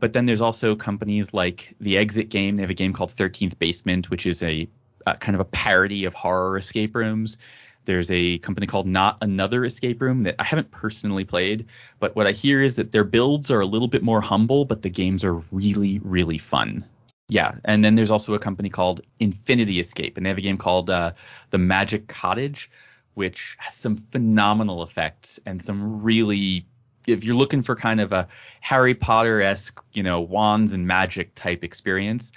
[0.00, 2.56] But then there's also companies like the Exit game.
[2.56, 4.68] They have a game called 13th Basement, which is a
[5.06, 7.36] uh, kind of a parody of horror escape rooms.
[7.84, 11.66] There's a company called Not Another Escape Room that I haven't personally played,
[11.98, 14.82] but what I hear is that their builds are a little bit more humble, but
[14.82, 16.84] the games are really, really fun.
[17.28, 20.56] Yeah, and then there's also a company called Infinity Escape, and they have a game
[20.56, 21.12] called uh,
[21.50, 22.70] The Magic Cottage,
[23.14, 26.66] which has some phenomenal effects and some really
[27.06, 28.28] if you're looking for kind of a
[28.60, 32.32] Harry Potter esque, you know, wands and magic type experience,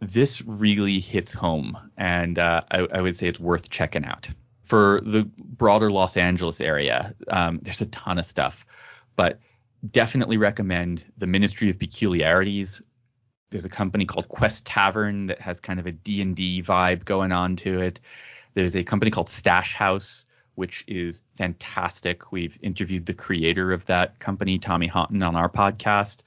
[0.00, 4.28] this really hits home, and uh, I, I, would say it's worth checking out.
[4.64, 8.66] For the broader Los Angeles area, um, there's a ton of stuff,
[9.16, 9.38] but
[9.90, 12.80] definitely recommend the Ministry of Peculiarities.
[13.50, 17.56] There's a company called Quest Tavern that has kind of a D&D vibe going on
[17.56, 18.00] to it.
[18.54, 22.32] There's a company called Stash House, which is fantastic.
[22.32, 26.22] We've interviewed the creator of that company, Tommy Honton, on our podcast.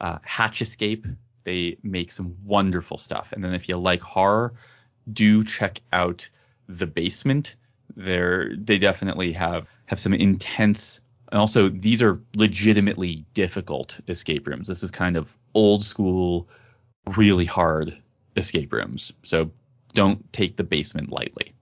[0.00, 1.06] Uh, Hatch Escape
[1.48, 3.32] they make some wonderful stuff.
[3.32, 4.52] And then if you like horror,
[5.10, 6.28] do check out
[6.68, 7.56] The Basement.
[7.96, 14.68] They're, they definitely have have some intense and also these are legitimately difficult escape rooms.
[14.68, 16.48] This is kind of old school,
[17.16, 17.96] really hard
[18.36, 19.12] escape rooms.
[19.22, 19.50] So
[19.92, 21.54] don't take the basement lightly.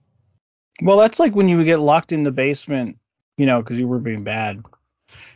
[0.81, 2.97] Well, that's like when you get locked in the basement,
[3.37, 4.63] you know, because you were being bad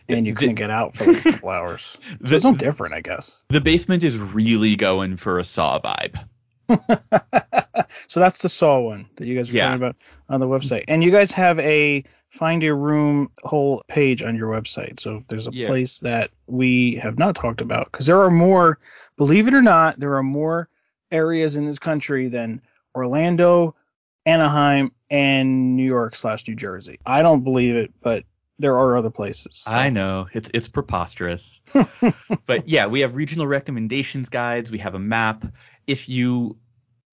[0.07, 1.97] and you couldn't the, get out for like a couple hours.
[2.21, 3.41] It's no different, I guess.
[3.49, 6.23] The basement is really going for a Saw vibe.
[8.07, 9.65] so that's the Saw one that you guys were yeah.
[9.65, 9.95] talking about
[10.30, 14.49] on the website, and you guys have a find your room whole page on your
[14.49, 14.99] website.
[14.99, 15.67] So if there's a yeah.
[15.67, 18.80] place that we have not talked about, because there are more,
[19.17, 20.69] believe it or not, there are more
[21.11, 22.61] areas in this country than
[22.95, 23.76] Orlando,
[24.26, 26.99] Anaheim, and New York slash New Jersey.
[27.05, 28.24] I don't believe it, but
[28.59, 29.63] there are other places.
[29.65, 29.72] So.
[29.72, 31.59] I know it's it's preposterous,
[32.45, 34.72] but yeah, we have regional recommendations guides.
[34.72, 35.45] We have a map.
[35.88, 36.57] If you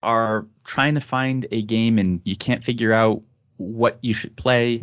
[0.02, 3.22] are trying to find a game and you can't figure out
[3.56, 4.82] what you should play,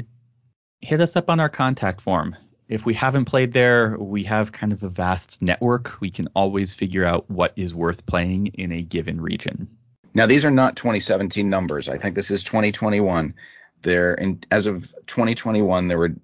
[0.81, 2.35] hit us up on our contact form.
[2.67, 5.99] If we haven't played there, we have kind of a vast network.
[6.01, 9.67] We can always figure out what is worth playing in a given region.
[10.15, 11.89] Now, these are not 2017 numbers.
[11.89, 13.35] I think this is 2021.
[13.83, 16.15] There, in, as of 2021, there were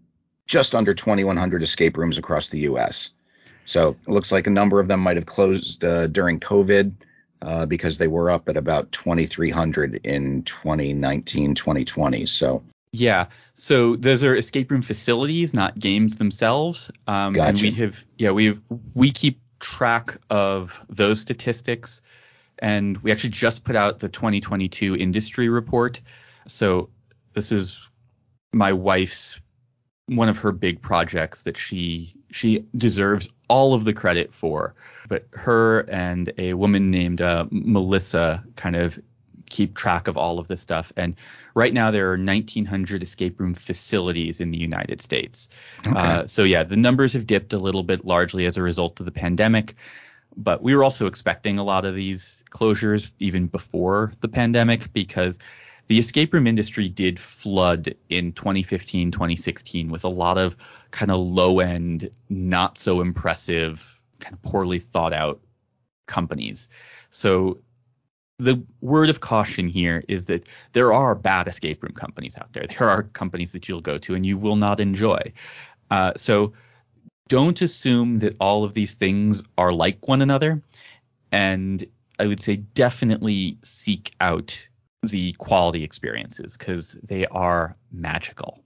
[0.47, 3.11] just under 2,100 escape rooms across the U.S.
[3.65, 6.93] So it looks like a number of them might have closed uh, during COVID
[7.41, 12.25] uh, because they were up at about 2,300 in 2019, 2020.
[12.25, 12.63] So
[12.93, 16.91] yeah, so those are escape room facilities, not games themselves.
[17.07, 17.49] Um, gotcha.
[17.49, 18.59] And we have yeah we
[18.93, 22.01] we keep track of those statistics,
[22.59, 26.01] and we actually just put out the 2022 industry report.
[26.47, 26.89] So
[27.33, 27.89] this is
[28.53, 29.39] my wife's
[30.11, 34.75] one of her big projects that she she deserves all of the credit for.
[35.07, 38.99] But her and a woman named uh, Melissa kind of
[39.49, 40.93] keep track of all of this stuff.
[40.95, 41.15] And
[41.55, 45.49] right now there are 1,900 escape room facilities in the United States.
[45.85, 45.91] Okay.
[45.91, 49.05] Uh, so yeah, the numbers have dipped a little bit, largely as a result of
[49.05, 49.75] the pandemic.
[50.37, 55.39] But we were also expecting a lot of these closures even before the pandemic because
[55.87, 60.55] the escape room industry did flood in 2015, 2016 with a lot of
[60.91, 65.41] kind of low end, not so impressive, kind of poorly thought out
[66.07, 66.67] companies.
[67.09, 67.59] So
[68.39, 72.65] the word of caution here is that there are bad escape room companies out there.
[72.67, 75.33] There are companies that you'll go to and you will not enjoy.
[75.91, 76.53] Uh, so
[77.27, 80.61] don't assume that all of these things are like one another.
[81.31, 81.85] And
[82.19, 84.67] I would say definitely seek out
[85.03, 88.63] the quality experiences because they are magical.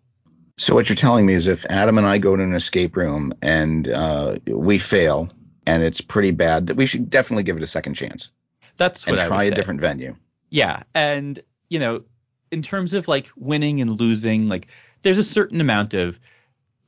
[0.58, 3.34] So what you're telling me is if Adam and I go to an escape room
[3.42, 5.30] and uh, we fail
[5.66, 8.32] and it's pretty bad, that we should definitely give it a second chance.
[8.78, 9.56] That's what and I try a say.
[9.56, 10.16] different venue.
[10.50, 12.04] Yeah, and you know,
[12.52, 14.68] in terms of like winning and losing, like
[15.02, 16.20] there's a certain amount of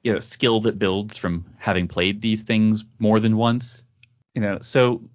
[0.03, 3.83] you know skill that builds from having played these things more than once.
[4.35, 5.09] You know, so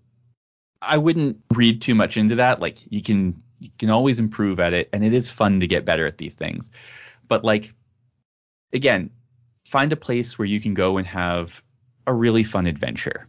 [0.81, 2.61] I wouldn't read too much into that.
[2.61, 5.85] Like you can you can always improve at it, and it is fun to get
[5.85, 6.71] better at these things.
[7.29, 7.73] But like
[8.73, 9.11] again,
[9.67, 11.63] find a place where you can go and have
[12.07, 13.29] a really fun adventure.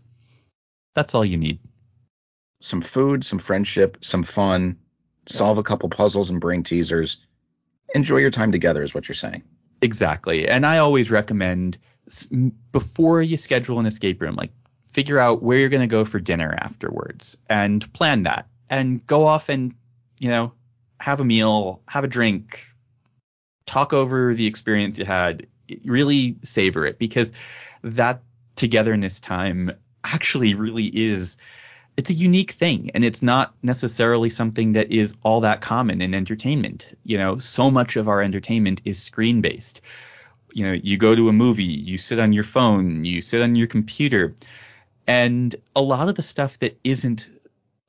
[0.96, 1.60] That's all you need.
[2.62, 4.78] Some food, some friendship, some fun,
[5.26, 7.22] solve a couple puzzles and brain teasers.
[7.94, 9.44] Enjoy your time together is what you're saying.
[9.82, 10.48] Exactly.
[10.48, 11.78] And I always recommend
[12.72, 14.52] before you schedule an escape room, like
[14.92, 19.26] figure out where you're going to go for dinner afterwards and plan that and go
[19.26, 19.76] off and,
[20.24, 20.54] you know,
[21.00, 22.66] have a meal, have a drink,
[23.66, 25.48] talk over the experience you had,
[25.84, 27.32] really savor it because
[27.84, 28.22] that
[28.56, 29.72] togetherness time
[30.04, 31.38] actually really is
[31.96, 36.14] it's a unique thing and it's not necessarily something that is all that common in
[36.16, 36.98] entertainment.
[37.04, 39.82] You know so much of our entertainment is screen based
[40.54, 43.56] you know you go to a movie you sit on your phone you sit on
[43.56, 44.36] your computer
[45.08, 47.30] and a lot of the stuff that isn't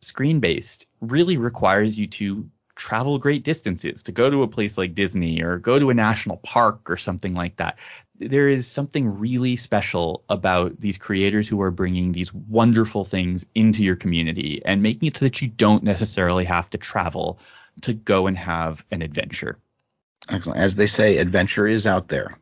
[0.00, 4.94] screen based really requires you to travel great distances to go to a place like
[4.94, 7.78] Disney or go to a national park or something like that.
[8.18, 13.82] There is something really special about these creators who are bringing these wonderful things into
[13.82, 17.38] your community and making it so that you don't necessarily have to travel
[17.82, 19.58] to go and have an adventure.
[20.28, 20.58] Excellent.
[20.58, 22.38] As they say, adventure is out there,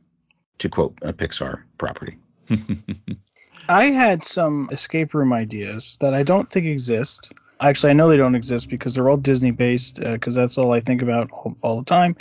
[0.59, 2.19] to quote a Pixar property.
[3.69, 7.33] I had some escape room ideas that I don't think exist.
[7.63, 10.73] Actually, I know they don't exist because they're all Disney based, because uh, that's all
[10.73, 12.17] I think about all, all the time.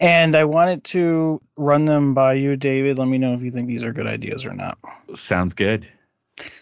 [0.00, 2.98] And I wanted to run them by you, David.
[2.98, 4.78] Let me know if you think these are good ideas or not.
[5.14, 5.88] Sounds good.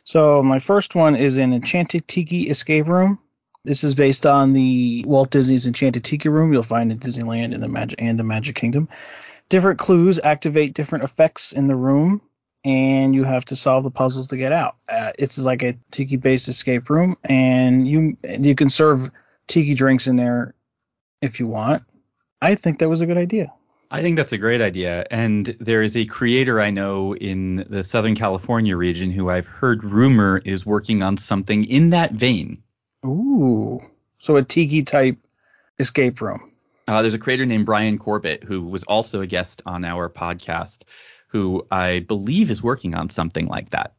[0.05, 3.19] So, my first one is an Enchanted Tiki escape room.
[3.65, 7.63] This is based on the Walt Disney's Enchanted Tiki Room you'll find in Disneyland and
[7.63, 8.89] the Magic and the Magic Kingdom.
[9.49, 12.21] Different clues activate different effects in the room,
[12.65, 14.77] and you have to solve the puzzles to get out.
[14.89, 19.11] Uh, it's like a tiki-based escape room, and you you can serve
[19.47, 20.55] tiki drinks in there
[21.21, 21.83] if you want.
[22.41, 23.53] I think that was a good idea.
[23.91, 25.07] I think that's a great idea.
[25.11, 29.85] And there is a creator I know in the Southern California region who I've heard
[29.85, 32.63] rumor is working on something in that vein.
[33.05, 33.81] Ooh,
[34.19, 35.19] so a tiki type
[35.79, 36.53] escape room.
[36.89, 40.85] Uh, there's a creator named Brian Corbett who was also a guest on our podcast,
[41.33, 43.95] who I believe is working on something like that.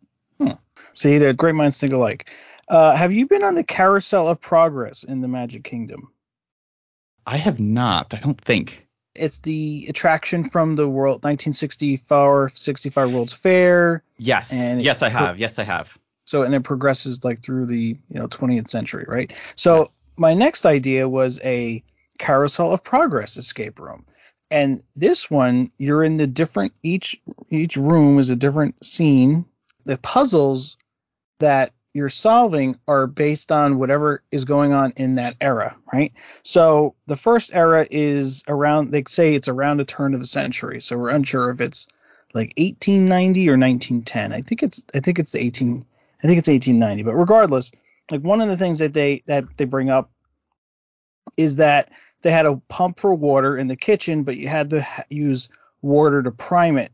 [0.96, 2.30] See, the great minds think alike.
[2.68, 6.12] Uh, have you been on the Carousel of Progress in the Magic Kingdom?
[7.26, 8.14] I have not.
[8.14, 8.86] I don't think.
[9.16, 14.04] It's the attraction from the World 1964 65 World's Fair.
[14.18, 14.54] Yes.
[14.54, 15.40] And it- yes, I have.
[15.40, 15.98] Yes, I have.
[16.26, 19.34] So and it progresses like through the you know 20th century, right?
[19.56, 20.12] So Yes.
[20.18, 21.84] my next idea was a
[22.20, 24.06] Carousel of Progress escape room.
[24.54, 29.46] And this one, you're in the different each each room is a different scene.
[29.86, 30.78] The puzzles
[31.40, 36.14] that you're solving are based on whatever is going on in that era, right?
[36.44, 40.82] So the first era is around they say it's around the turn of the century.
[40.82, 41.88] So we're unsure if it's
[42.36, 44.34] like 1890 or 1910.
[44.34, 45.84] I think it's I think it's the 18
[46.24, 47.02] I think it's 1890.
[47.02, 47.72] But regardless,
[48.12, 50.12] like one of the things that they that they bring up
[51.38, 51.90] is that
[52.24, 55.50] they had a pump for water in the kitchen, but you had to ha- use
[55.82, 56.92] water to prime it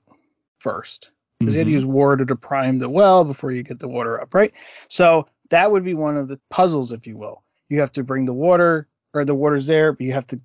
[0.60, 1.74] first because you had to Mhm.
[1.74, 4.52] use water to prime the well before you get the water up, right?
[4.90, 7.44] So that would be one of the puzzles, if you will.
[7.70, 10.40] You have to bring the water, or the water's there, but you have to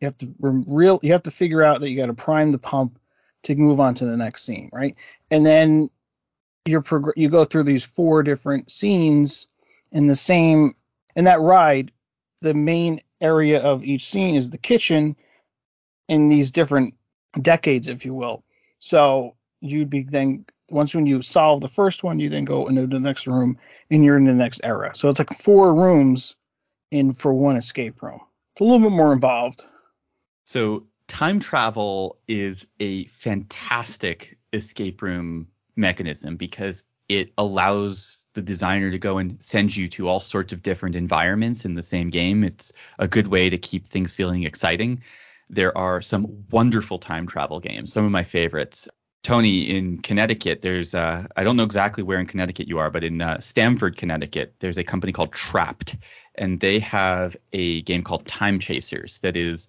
[0.00, 2.58] you have to real you have to figure out that you got to prime the
[2.58, 2.98] pump
[3.42, 4.96] to move on to the next scene, right?
[5.30, 5.90] And then
[6.66, 9.46] you're prog- you go through these four different scenes
[9.92, 10.74] in the same
[11.16, 11.92] in that ride.
[12.42, 15.16] The main area of each scene is the kitchen
[16.08, 16.94] in these different
[17.40, 18.42] decades, if you will.
[18.78, 22.86] So you'd be then once when you solve the first one, you then go into
[22.86, 23.58] the next room
[23.90, 24.94] and you're in the next era.
[24.94, 26.36] So it's like four rooms
[26.90, 28.20] in for one escape room.
[28.52, 29.64] It's a little bit more involved.
[30.44, 38.98] So time travel is a fantastic escape room mechanism because it allows the designer to
[38.98, 42.44] go and send you to all sorts of different environments in the same game.
[42.44, 45.02] It's a good way to keep things feeling exciting.
[45.48, 48.88] There are some wonderful time travel games, some of my favorites.
[49.24, 53.02] Tony, in Connecticut, there's uh, I don't know exactly where in Connecticut you are, but
[53.02, 55.96] in uh, Stamford, Connecticut, there's a company called Trapped,
[56.36, 59.68] and they have a game called Time Chasers that is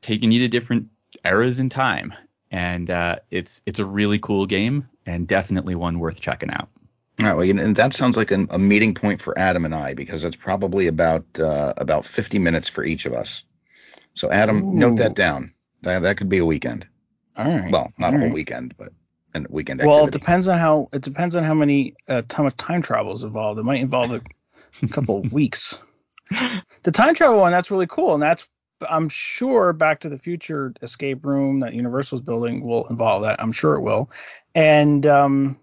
[0.00, 0.86] taking you to different
[1.24, 2.14] eras in time,
[2.50, 6.68] and uh, it's it's a really cool game and definitely one worth checking out.
[7.20, 9.94] All right, well, and that sounds like a, a meeting point for Adam and I
[9.94, 13.44] because it's probably about uh, about 50 minutes for each of us.
[14.14, 14.72] So Adam, Ooh.
[14.72, 15.52] note that down.
[15.82, 16.86] That that could be a weekend.
[17.36, 17.72] All right.
[17.72, 18.34] Well, not All a whole right.
[18.34, 18.92] weekend, but
[19.34, 19.82] a weekend.
[19.82, 23.24] Well, it depends on how it depends on how many uh, time time travel is
[23.24, 23.58] involved.
[23.58, 24.22] It might involve a,
[24.82, 25.80] a couple of weeks.
[26.82, 28.46] The time travel one that's really cool, and that's
[28.88, 33.42] I'm sure Back to the Future escape room that Universal's building will involve that.
[33.42, 34.10] I'm sure it will,
[34.54, 35.58] and um,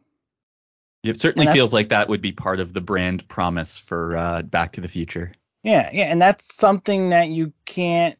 [1.04, 4.74] it certainly feels like that would be part of the brand promise for uh, Back
[4.74, 5.34] to the Future.
[5.64, 8.18] Yeah, yeah, and that's something that you can't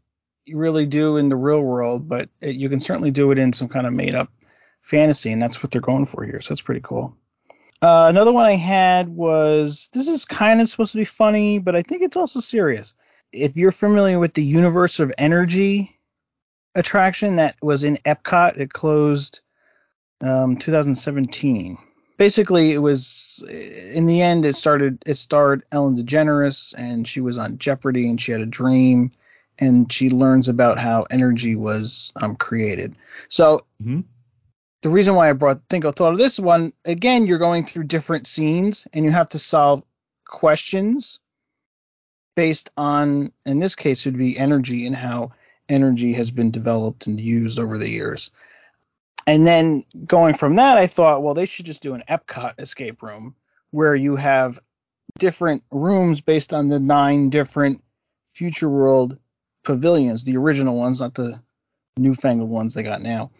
[0.48, 3.68] really do in the real world, but it, you can certainly do it in some
[3.68, 4.32] kind of made up
[4.82, 6.42] fantasy, and that's what they're going for here.
[6.42, 7.16] So that's pretty cool.
[7.82, 11.76] Uh, another one I had was this is kind of supposed to be funny, but
[11.76, 12.94] I think it's also serious.
[13.32, 15.96] If you're familiar with the Universe of Energy
[16.74, 19.42] attraction that was in Epcot, it closed
[20.22, 21.78] um, 2017.
[22.18, 23.44] Basically, it was
[23.94, 24.46] in the end.
[24.46, 25.04] It started.
[25.06, 29.12] It starred Ellen DeGeneres, and she was on Jeopardy, and she had a dream,
[29.60, 32.96] and she learns about how energy was um, created.
[33.28, 34.02] So mm-hmm
[34.86, 37.86] the reason why I brought think I thought of this one again, you're going through
[37.86, 39.82] different scenes and you have to solve
[40.28, 41.20] questions
[42.36, 45.32] based on in this case it would be energy and how
[45.70, 48.32] energy has been developed and used over the years.
[49.28, 53.02] And then going from that, I thought, well, they should just do an Epcot escape
[53.02, 53.36] room
[53.72, 54.60] where you have
[55.18, 57.84] different rooms based on the nine different
[58.34, 59.18] future world
[59.64, 61.42] pavilions, the original ones, not the
[61.98, 63.32] newfangled ones they got now.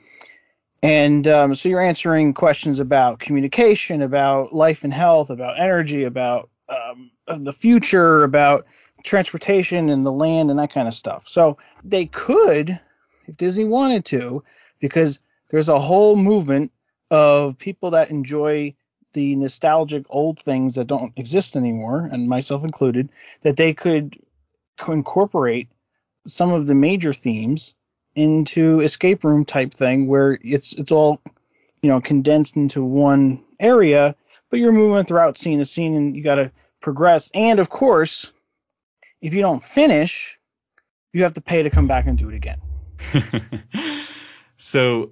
[0.82, 6.50] And um, so you're answering questions about communication, about life and health, about energy, about
[6.70, 8.66] um, the future, about
[9.06, 11.28] transportation and the land and that kind of stuff.
[11.28, 12.80] So they could,
[13.28, 14.44] if Disney wanted to,
[14.80, 16.72] because there's a whole movement
[17.12, 18.76] of people that enjoy
[19.14, 23.10] the nostalgic old things that don't exist anymore, and myself included,
[23.42, 24.20] that they could
[24.88, 25.70] incorporate
[26.26, 27.76] some of the major themes
[28.16, 31.22] into escape room type thing where it's it's all
[31.82, 34.16] you know condensed into one area
[34.50, 36.52] but you're moving throughout seeing the scene and you got to
[36.82, 38.32] progress and of course
[39.26, 40.38] if you don't finish
[41.14, 42.62] you have to pay to come back and do it again
[44.58, 45.12] so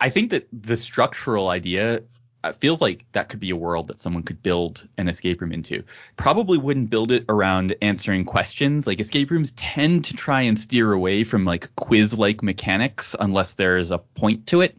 [0.00, 2.00] i think that the structural idea
[2.48, 5.52] it feels like that could be a world that someone could build an escape room
[5.52, 5.82] into.
[6.16, 8.86] Probably wouldn't build it around answering questions.
[8.86, 13.90] Like escape rooms tend to try and steer away from like quiz-like mechanics unless there's
[13.90, 14.76] a point to it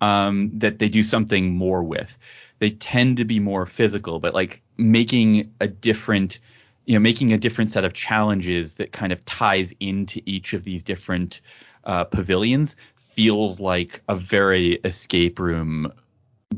[0.00, 2.16] um, that they do something more with.
[2.58, 6.38] They tend to be more physical, but like making a different,
[6.84, 10.64] you know, making a different set of challenges that kind of ties into each of
[10.64, 11.40] these different
[11.84, 12.76] uh, pavilions
[13.14, 15.92] feels like a very escape room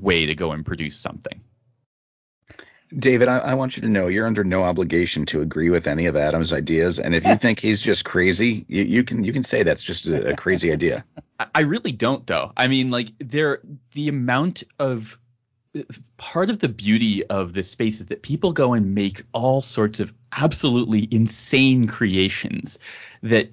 [0.01, 1.41] way to go and produce something.
[2.97, 6.07] David, I, I, want you to know you're under no obligation to agree with any
[6.07, 9.43] of Adam's ideas, and if you think he's just crazy, you, you can you can
[9.43, 11.05] say that's just a, a crazy idea.
[11.55, 12.53] I really don't, though.
[12.57, 13.61] I mean, like there,
[13.95, 15.19] the amount of
[16.17, 20.01] part of the beauty of this space is that people go and make all sorts
[20.01, 22.79] of absolutely insane creations
[23.23, 23.51] that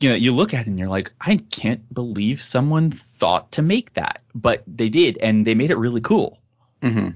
[0.00, 3.92] you know you look at and you're like i can't believe someone thought to make
[3.94, 6.38] that but they did and they made it really cool.
[6.82, 7.10] Mm-hmm.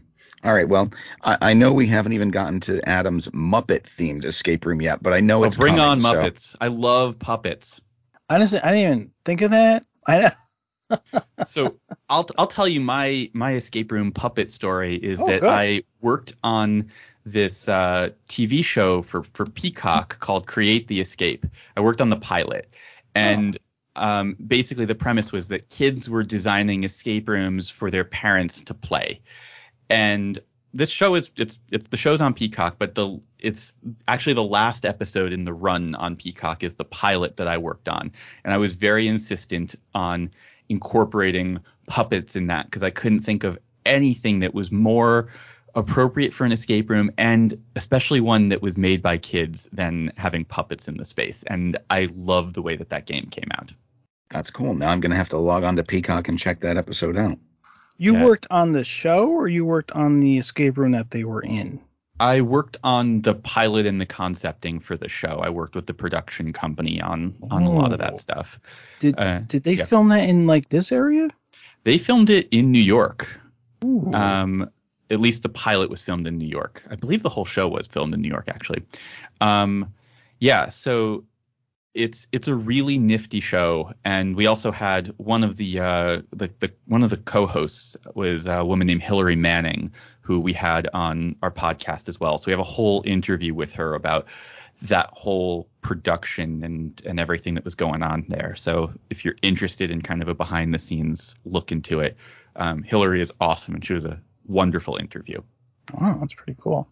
[0.45, 0.91] All right well
[1.23, 5.13] I, I, know we haven't even gotten to adam's muppet themed escape room yet but
[5.13, 6.15] i know it's bring coming, on so.
[6.15, 6.55] muppets.
[6.61, 7.81] I love puppets.
[8.31, 9.85] Honestly i didn't even think of that.
[10.07, 10.31] I know
[11.47, 11.77] so
[12.09, 15.51] I'll I'll tell you my my escape room puppet story is oh, that good.
[15.51, 16.91] I worked on
[17.25, 21.47] this uh, TV show for for Peacock called Create the Escape.
[21.77, 22.73] I worked on the pilot,
[23.15, 23.59] and
[23.97, 24.03] oh.
[24.03, 28.75] um, basically the premise was that kids were designing escape rooms for their parents to
[28.75, 29.21] play,
[29.91, 30.39] and
[30.73, 33.75] this show is it's it's the show's on Peacock, but the it's
[34.07, 37.89] actually the last episode in the run on Peacock is the pilot that I worked
[37.89, 38.13] on,
[38.45, 40.31] and I was very insistent on
[40.69, 45.29] incorporating puppets in that because I couldn't think of anything that was more
[45.75, 50.45] appropriate for an escape room and especially one that was made by kids than having
[50.45, 51.45] puppets in the space.
[51.49, 53.73] And I love the way that that game came out.
[54.31, 54.75] That's cool.
[54.75, 57.39] Now I'm going to have to log on to Peacock and check that episode out.
[57.99, 58.25] You yeah.
[58.25, 61.81] worked on the show or you worked on the escape room that they were in?
[62.19, 65.41] I worked on the pilot and the concepting for the show.
[65.43, 67.73] I worked with the production company on on oh.
[67.73, 68.59] a lot of that stuff.
[69.01, 69.85] Did uh, did they yeah.
[69.85, 71.29] film that in like this area?
[71.85, 73.41] They filmed it in New York.
[73.85, 74.11] Ooh.
[74.13, 74.71] Um,
[75.11, 76.83] at least the pilot was filmed in New York.
[76.91, 78.83] I believe the whole show was filmed in New York, actually.
[79.41, 79.93] Um,
[80.41, 81.25] yeah, so
[81.97, 86.51] it's it's a really nifty show, and we also had one of the uh, the,
[86.61, 89.91] the one of the co-hosts was a woman named Hillary Manning,
[90.21, 92.37] who we had on our podcast as well.
[92.37, 94.27] So we have a whole interview with her about
[94.83, 98.55] that whole production and and everything that was going on there.
[98.57, 102.17] So if you're interested in kind of a behind the scenes look into it,
[102.57, 105.41] um, Hillary is awesome, and she was a wonderful interview.
[105.95, 106.87] Wow, that's pretty cool.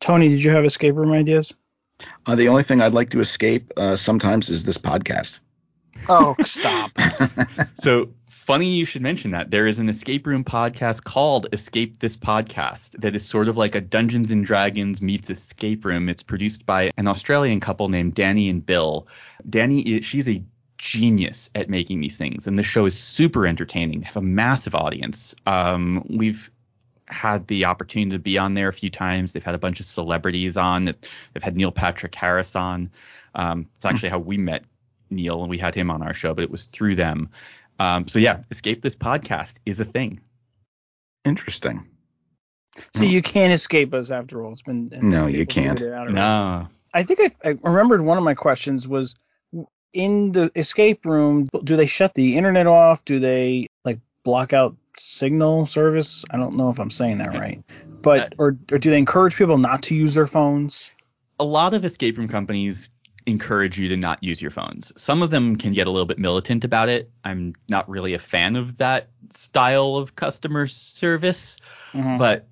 [0.00, 1.54] Tony, did you have escape room ideas?
[2.26, 5.40] Uh, the only thing I'd like to escape uh, sometimes is this podcast.
[6.08, 6.90] Oh, stop.
[7.76, 9.50] So funny you should mention that.
[9.50, 13.74] There is an escape room podcast called Escape This Podcast that is sort of like
[13.74, 16.08] a Dungeons and Dragons meets escape room.
[16.08, 19.06] It's produced by an Australian couple named Dani and Bill.
[19.46, 20.42] Dani is she's a
[20.78, 24.00] genius at making these things and the show is super entertaining.
[24.00, 25.34] They have a massive audience.
[25.44, 26.50] Um, we've
[27.06, 29.32] had the opportunity to be on there a few times.
[29.32, 30.84] They've had a bunch of celebrities on.
[30.86, 32.90] They've had Neil Patrick Harris on.
[33.34, 34.64] Um, it's actually how we met
[35.10, 37.28] Neil and we had him on our show, but it was through them.
[37.78, 40.20] Um, so yeah, Escape This Podcast is a thing.
[41.24, 41.86] Interesting.
[42.94, 44.52] So you can't escape us after all.
[44.52, 45.80] It's been No, you can't.
[45.80, 46.10] it.
[46.10, 46.68] No.
[46.92, 49.14] I think I, I remembered one of my questions was
[49.92, 51.46] in the escape room.
[51.62, 53.04] Do they shut the internet off?
[53.04, 56.24] Do they like block out signal service?
[56.30, 57.62] I don't know if I'm saying that right,
[58.02, 60.90] but or, or do they encourage people not to use their phones?
[61.40, 62.90] A lot of escape room companies
[63.26, 64.92] encourage you to not use your phones.
[65.00, 67.10] Some of them can get a little bit militant about it.
[67.24, 71.56] I'm not really a fan of that style of customer service.
[71.94, 72.18] Mhm.
[72.18, 72.48] but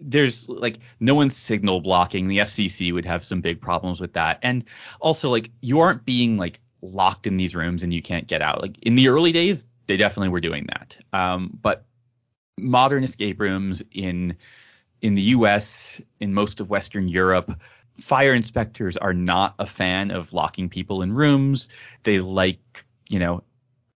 [0.00, 2.28] there's like no one's signal blocking.
[2.28, 4.38] The FCC would have some big problems with that.
[4.42, 4.64] And
[5.00, 8.62] also like you aren't being like locked in these rooms and you can't get out.
[8.62, 10.96] Like in the early days, they definitely were doing that.
[11.12, 11.84] Um, but
[12.56, 14.36] modern escape rooms in
[15.00, 17.60] in the US, in most of Western Europe,
[17.96, 21.68] fire inspectors are not a fan of locking people in rooms.
[22.02, 23.42] They like, you know,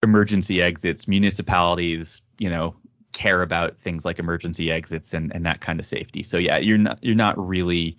[0.03, 1.09] emergency exits.
[1.09, 2.77] Municipalities, you know,
[3.13, 6.23] care about things like emergency exits and, and that kind of safety.
[6.23, 7.97] So yeah, you're not you're not really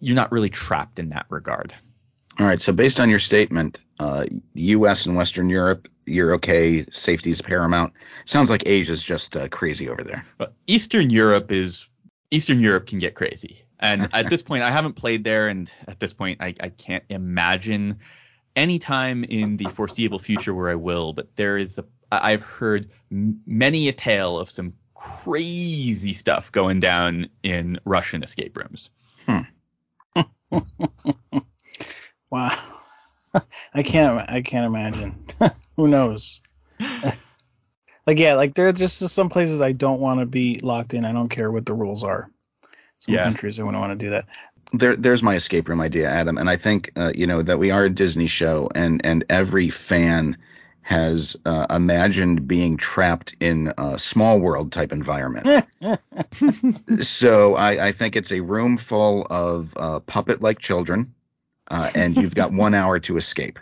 [0.00, 1.74] you're not really trapped in that regard.
[2.38, 2.60] All right.
[2.60, 5.06] So based on your statement, uh, the U.S.
[5.06, 6.84] and Western Europe, you're okay.
[6.90, 7.94] Safety is paramount.
[8.24, 10.26] Sounds like Asia's just uh, crazy over there.
[10.36, 11.88] But Eastern Europe is
[12.30, 13.64] Eastern Europe can get crazy.
[13.80, 17.04] And at this point, I haven't played there, and at this point, I, I can't
[17.08, 18.00] imagine
[18.54, 21.12] any time in the foreseeable future where I will.
[21.12, 27.28] But there is a I've heard many a tale of some crazy stuff going down
[27.42, 28.90] in Russian escape rooms.
[32.30, 32.50] Wow,
[33.74, 35.26] I can't I can't imagine.
[35.76, 36.42] Who knows?
[38.06, 41.04] like yeah, like there are just some places I don't want to be locked in.
[41.04, 42.30] I don't care what the rules are.
[42.98, 43.24] Some Yeah.
[43.24, 44.26] countries I wouldn't want to do that.
[44.72, 46.38] There, there's my escape room idea, Adam.
[46.38, 49.70] And I think, uh, you know, that we are a Disney show, and and every
[49.70, 50.38] fan
[50.82, 55.46] has uh, imagined being trapped in a small world type environment.
[57.00, 61.14] so I, I think it's a room full of uh, puppet like children,
[61.68, 63.58] uh, and you've got one hour to escape.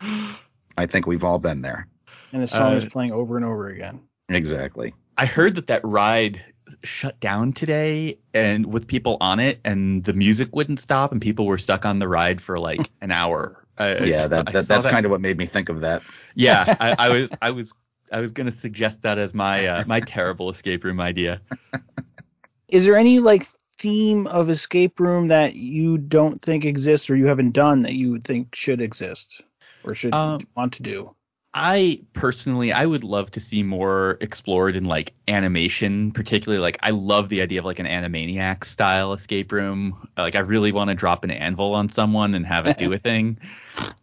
[0.00, 1.86] I think we've all been there.
[2.32, 4.00] And the song Uh, is playing over and over again.
[4.28, 4.94] Exactly.
[5.16, 6.42] I heard that that ride
[6.84, 11.44] shut down today and with people on it and the music wouldn't stop and people
[11.46, 13.66] were stuck on the ride for like an hour.
[13.76, 14.90] Uh, Yeah, I that, saw that that's that.
[14.92, 16.02] kind of what made me think of that.
[16.36, 17.74] Yeah, I, I was I was
[18.12, 21.40] I was gonna suggest that as my uh, my terrible escape room idea.
[22.68, 23.48] Is there any like
[23.80, 28.18] theme of escape room that you don't think exists or you haven't done that you
[28.18, 29.42] think should exist
[29.82, 31.16] or should Um, want to do?
[31.52, 36.90] I personally, I would love to see more explored in like animation, particularly like I
[36.90, 40.08] love the idea of like an Animaniac style escape room.
[40.16, 42.98] Like I really want to drop an anvil on someone and have it do a
[42.98, 43.38] thing.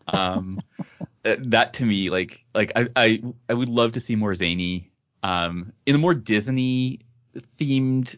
[0.08, 0.64] Um,
[1.26, 4.92] uh, that to me, like like I, I I would love to see more zany,
[5.24, 7.02] um, in a more Disney
[7.60, 8.18] themed.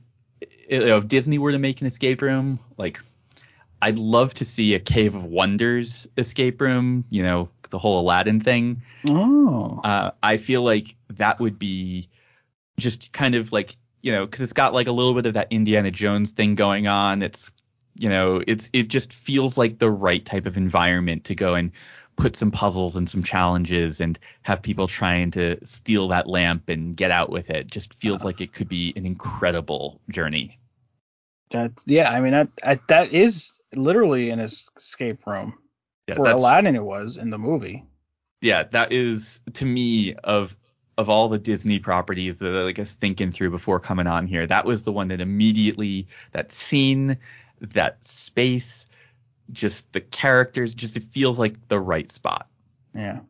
[0.69, 2.99] You know, if Disney were to make an escape room, like
[3.81, 7.05] I'd love to see a Cave of Wonders escape room.
[7.09, 9.79] You know, the whole Aladdin thing Oh.
[9.83, 12.09] uh, I feel like that would be
[12.77, 15.47] just kind of like you know because it's got like a little bit of that
[15.49, 17.21] Indiana Jones thing going on.
[17.21, 17.51] It's
[17.97, 21.71] you know it's it just feels like the right type of environment to go and
[22.15, 26.97] put some puzzles and some challenges and have people trying to steal that lamp and
[26.97, 27.67] get out with it.
[27.67, 30.58] Just feels like it could be an incredible journey.
[31.51, 32.09] That's yeah.
[32.11, 35.57] I mean that I, that is literally an escape room.
[36.07, 37.85] Yeah, For Aladdin, it was in the movie.
[38.41, 40.55] yeah, that is to me of
[40.97, 44.65] of all the Disney properties that I guess thinking through before coming on here, that
[44.65, 47.17] was the one that immediately that scene,
[47.61, 48.85] that space,
[49.51, 52.47] just the characters, just it feels like the right spot.
[52.93, 53.21] Yeah.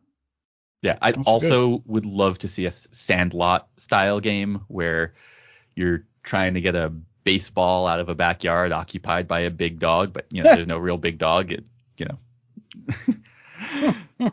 [0.82, 5.14] Yeah, I That's also would love to see a Sandlot style game where
[5.76, 6.92] you're trying to get a
[7.24, 10.78] baseball out of a backyard occupied by a big dog, but you know there's no
[10.78, 11.52] real big dog.
[11.52, 11.64] It,
[11.96, 12.18] you know.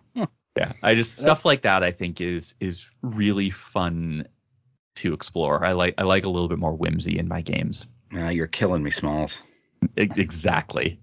[0.57, 1.83] yeah, I just stuff like that.
[1.83, 4.27] I think is is really fun
[4.95, 5.63] to explore.
[5.63, 7.87] I like I like a little bit more whimsy in my games.
[8.13, 9.41] Uh, you're killing me, Smalls.
[9.95, 10.99] Exactly.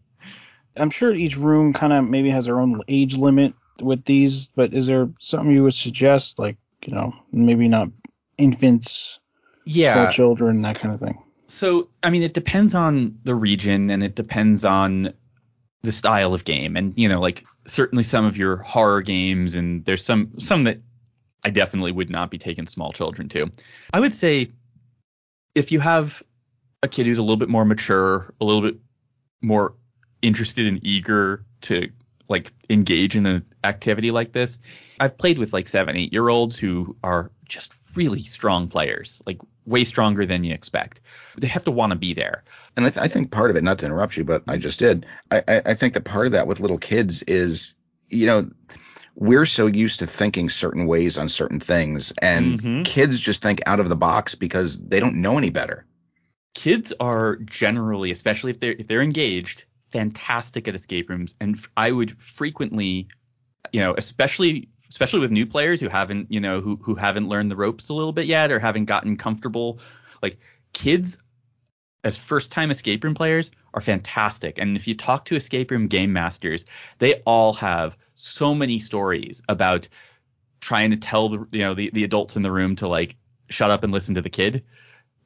[0.77, 4.75] I'm sure each room kind of maybe has their own age limit with these, but
[4.75, 7.89] is there something you would suggest, like you know, maybe not
[8.37, 9.21] infants,
[9.65, 10.11] Yeah.
[10.11, 11.24] children, that kind of thing?
[11.55, 15.15] So, I mean, it depends on the region and it depends on
[15.85, 16.77] the style of game.
[16.77, 20.81] And, you know, like certainly some of your horror games and there's some some that
[21.45, 23.53] I definitely would not be taking small children to.
[23.93, 24.51] I would say
[25.55, 26.25] if you have
[26.83, 28.81] a kid who's a little bit more mature, a little bit
[29.41, 29.75] more
[30.23, 31.89] interested and eager to
[32.29, 34.59] like engage in an activity like this.
[34.99, 39.39] I've played with like seven, eight year olds who are just really strong players, like
[39.67, 41.01] way stronger than you expect.
[41.39, 42.45] They have to want to be there.
[42.77, 44.79] And I, th- I think part of it, not to interrupt you, but I just
[44.79, 45.07] did.
[45.31, 47.75] I, I, I think that part of that with little kids is,
[48.09, 48.51] you know,
[49.17, 52.85] we're so used to thinking certain ways on certain things, and Mhm.
[52.85, 55.87] kids just think out of the box because they don't know any better.
[56.55, 61.69] Kids are generally, especially if they're if they're engaged, fantastic at escape rooms, and f-
[61.77, 63.09] I would frequently,
[63.73, 67.51] you know, especially especially with new players who haven't, you know, who who haven't learned
[67.51, 69.81] the ropes a little bit yet or haven't gotten comfortable,
[70.23, 70.39] like
[70.73, 71.19] kids
[72.05, 74.57] as first time escape room players are fantastic.
[74.57, 76.65] And if you talk to escape room game masters,
[77.01, 79.89] they all have so many stories about
[80.61, 83.17] trying to tell the you know the, the adults in the room to like
[83.49, 84.65] shut up and listen to the kid.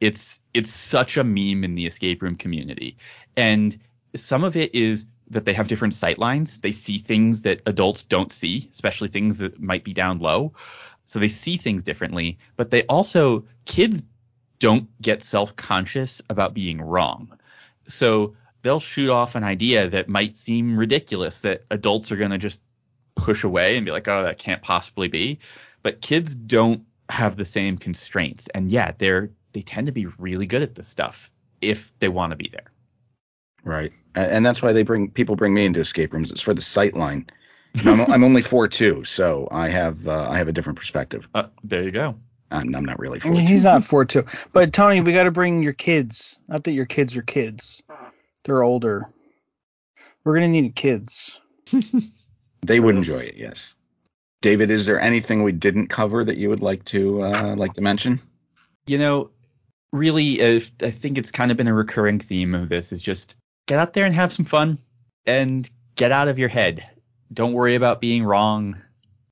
[0.01, 2.97] It's it's such a meme in the escape room community.
[3.37, 3.79] And
[4.17, 6.59] some of it is that they have different sight lines.
[6.59, 10.55] They see things that adults don't see, especially things that might be down low.
[11.07, 14.03] So they see things differently, but they also kids
[14.59, 17.39] don't get self-conscious about being wrong.
[17.87, 22.39] So they'll shoot off an idea that might seem ridiculous that adults are going to
[22.39, 22.61] just
[23.15, 25.39] push away and be like, "Oh, that can't possibly be."
[25.83, 28.49] But kids don't have the same constraints.
[28.55, 32.33] And yeah, they're they tend to be really good at this stuff if they want
[32.33, 32.71] to be there.
[33.65, 33.93] Right.
[34.15, 36.31] And that's why they bring people bring me into escape rooms.
[36.31, 37.29] It's for the sight line.
[37.75, 40.79] You know, I'm, I'm only four two, so I have uh, I have a different
[40.79, 41.29] perspective.
[41.35, 42.17] Uh, there you go.
[42.51, 43.39] I'm, I'm not really four two.
[43.39, 46.39] he's not four two, but Tony, we got to bring your kids.
[46.49, 47.83] Not that your kids are kids;
[48.45, 49.07] they're older.
[50.25, 51.41] We're gonna need kids.
[52.63, 53.37] They would enjoy it.
[53.37, 53.75] Yes.
[54.41, 57.81] David, is there anything we didn't cover that you would like to uh, like to
[57.81, 58.21] mention?
[58.87, 59.31] You know,
[59.93, 63.37] really, uh, I think it's kind of been a recurring theme of this is just
[63.69, 64.79] get out there and have some fun
[65.27, 66.85] and get out of your head.
[67.33, 68.77] Don't worry about being wrong.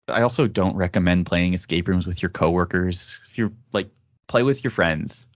[0.07, 3.19] I also don't recommend playing escape rooms with your coworkers.
[3.29, 3.89] If you're like,
[4.29, 5.27] play with your friends.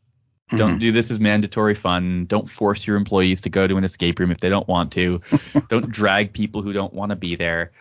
[0.56, 0.78] Don't mm-hmm.
[0.78, 2.26] do this as mandatory fun.
[2.26, 5.20] Don't force your employees to go to an escape room if they don't want to.
[5.68, 7.72] don't drag people who don't want to be there.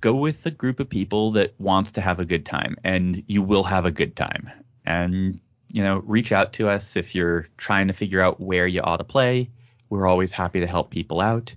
[0.00, 3.42] Go with a group of people that wants to have a good time, and you
[3.42, 4.50] will have a good time.
[4.86, 8.80] And you know, reach out to us if you're trying to figure out where you
[8.80, 9.50] ought to play.
[9.94, 11.54] We're always happy to help people out.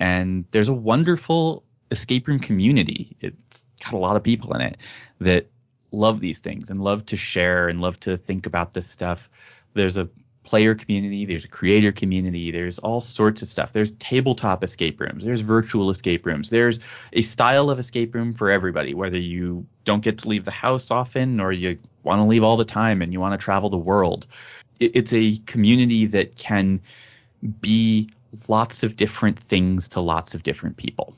[0.00, 3.16] And there's a wonderful escape room community.
[3.20, 4.78] It's got a lot of people in it
[5.20, 5.46] that
[5.92, 9.28] love these things and love to share and love to think about this stuff.
[9.74, 10.08] There's a
[10.44, 13.74] player community, there's a creator community, there's all sorts of stuff.
[13.74, 16.78] There's tabletop escape rooms, there's virtual escape rooms, there's
[17.12, 20.90] a style of escape room for everybody, whether you don't get to leave the house
[20.90, 23.76] often or you want to leave all the time and you want to travel the
[23.76, 24.26] world.
[24.80, 26.80] It's a community that can
[27.60, 28.10] be
[28.48, 31.16] lots of different things to lots of different people.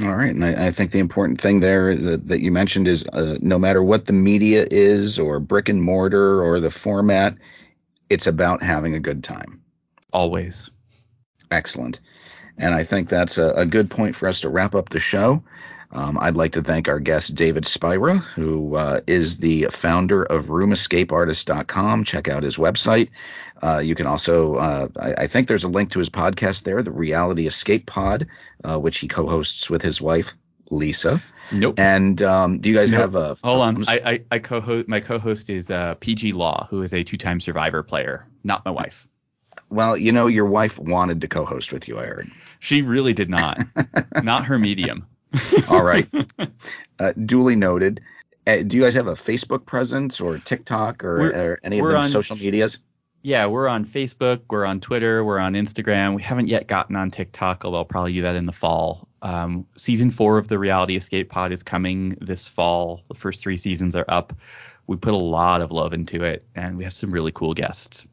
[0.00, 3.04] All right, and I, I think the important thing there that, that you mentioned is
[3.12, 7.36] uh, no matter what the media is, or brick and mortar, or the format,
[8.08, 9.60] it's about having a good time.
[10.12, 10.70] Always.
[11.50, 11.98] Excellent.
[12.58, 15.42] And I think that's a, a good point for us to wrap up the show.
[15.90, 20.46] Um, I'd like to thank our guest, David Spira, who uh, is the founder of
[20.46, 22.04] RoomEscapeArtist.com.
[22.04, 23.08] Check out his website.
[23.62, 26.82] Uh, you can also, uh, I, I think there's a link to his podcast there,
[26.82, 28.26] the Reality Escape Pod,
[28.64, 30.34] uh, which he co hosts with his wife,
[30.70, 31.22] Lisa.
[31.50, 31.78] Nope.
[31.78, 33.00] And um, do you guys Nope.
[33.00, 33.36] have a.
[33.42, 33.68] Hold on?
[33.68, 33.82] I'm on.
[33.82, 37.40] s- I, I, I co-host my co-host is uh, Peih-Gee Law, who is a two-time
[37.40, 39.08] Survivor player, not my wife.
[39.70, 42.30] well, you know, your wife wanted to co host with you, I heard.
[42.60, 43.58] She really did not.
[44.22, 45.06] not her medium.
[45.68, 46.08] All right.
[46.98, 48.00] uh, duly noted.
[48.46, 52.08] uh, do you guys have a Facebook presence or TikTok or, or any of the
[52.08, 52.78] social medias?
[53.22, 56.14] Yeah, we're on Facebook, we're on Twitter, we're on Instagram.
[56.14, 59.08] We haven't yet gotten on TikTok, although I'll probably do that in the fall.
[59.22, 63.02] Um, season four of the Reality Escape Pod is coming this fall.
[63.08, 64.32] The first three seasons are up.
[64.86, 68.06] We put a lot of love into it, and we have some really cool guests.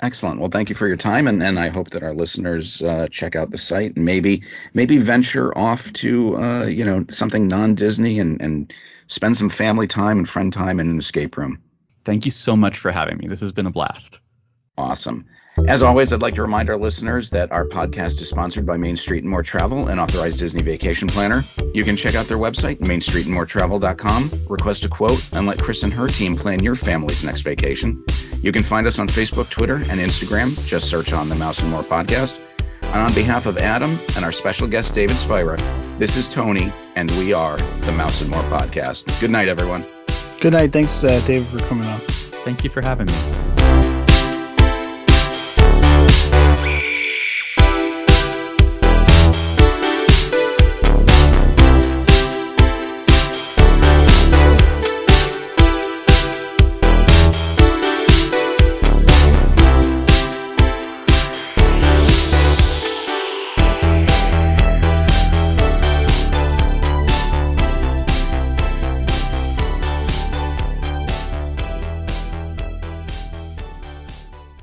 [0.00, 0.40] Excellent.
[0.40, 3.36] Well, thank you for your time, and, and I hope that our listeners uh, check
[3.36, 4.42] out the site and maybe
[4.74, 8.72] maybe venture off to uh, you know something non-Disney and and
[9.06, 11.62] spend some family time and friend time in an escape room.
[12.04, 13.28] Thank you so much for having me.
[13.28, 14.18] This has been a blast.
[14.76, 15.26] Awesome.
[15.68, 18.96] As always, I'd like to remind our listeners that our podcast is sponsored by Main
[18.96, 21.42] Street and More Travel, an authorized Disney vacation planner.
[21.72, 26.08] You can check out their website, mainstreetandmoretravel.com, request a quote, and let Chris and her
[26.08, 28.04] team plan your family's next vacation.
[28.42, 30.54] You can find us on Facebook, Twitter, and Instagram.
[30.66, 32.40] Just search on the Mouse and More podcast.
[32.82, 35.56] And on behalf of Adam and our special guest, David Spira,
[35.98, 39.20] this is Tony, and we are the Mouse and More podcast.
[39.20, 39.84] Good night, everyone.
[40.40, 40.72] Good night.
[40.72, 41.98] Thanks, uh, David, for coming on.
[41.98, 43.93] Thank you for having me.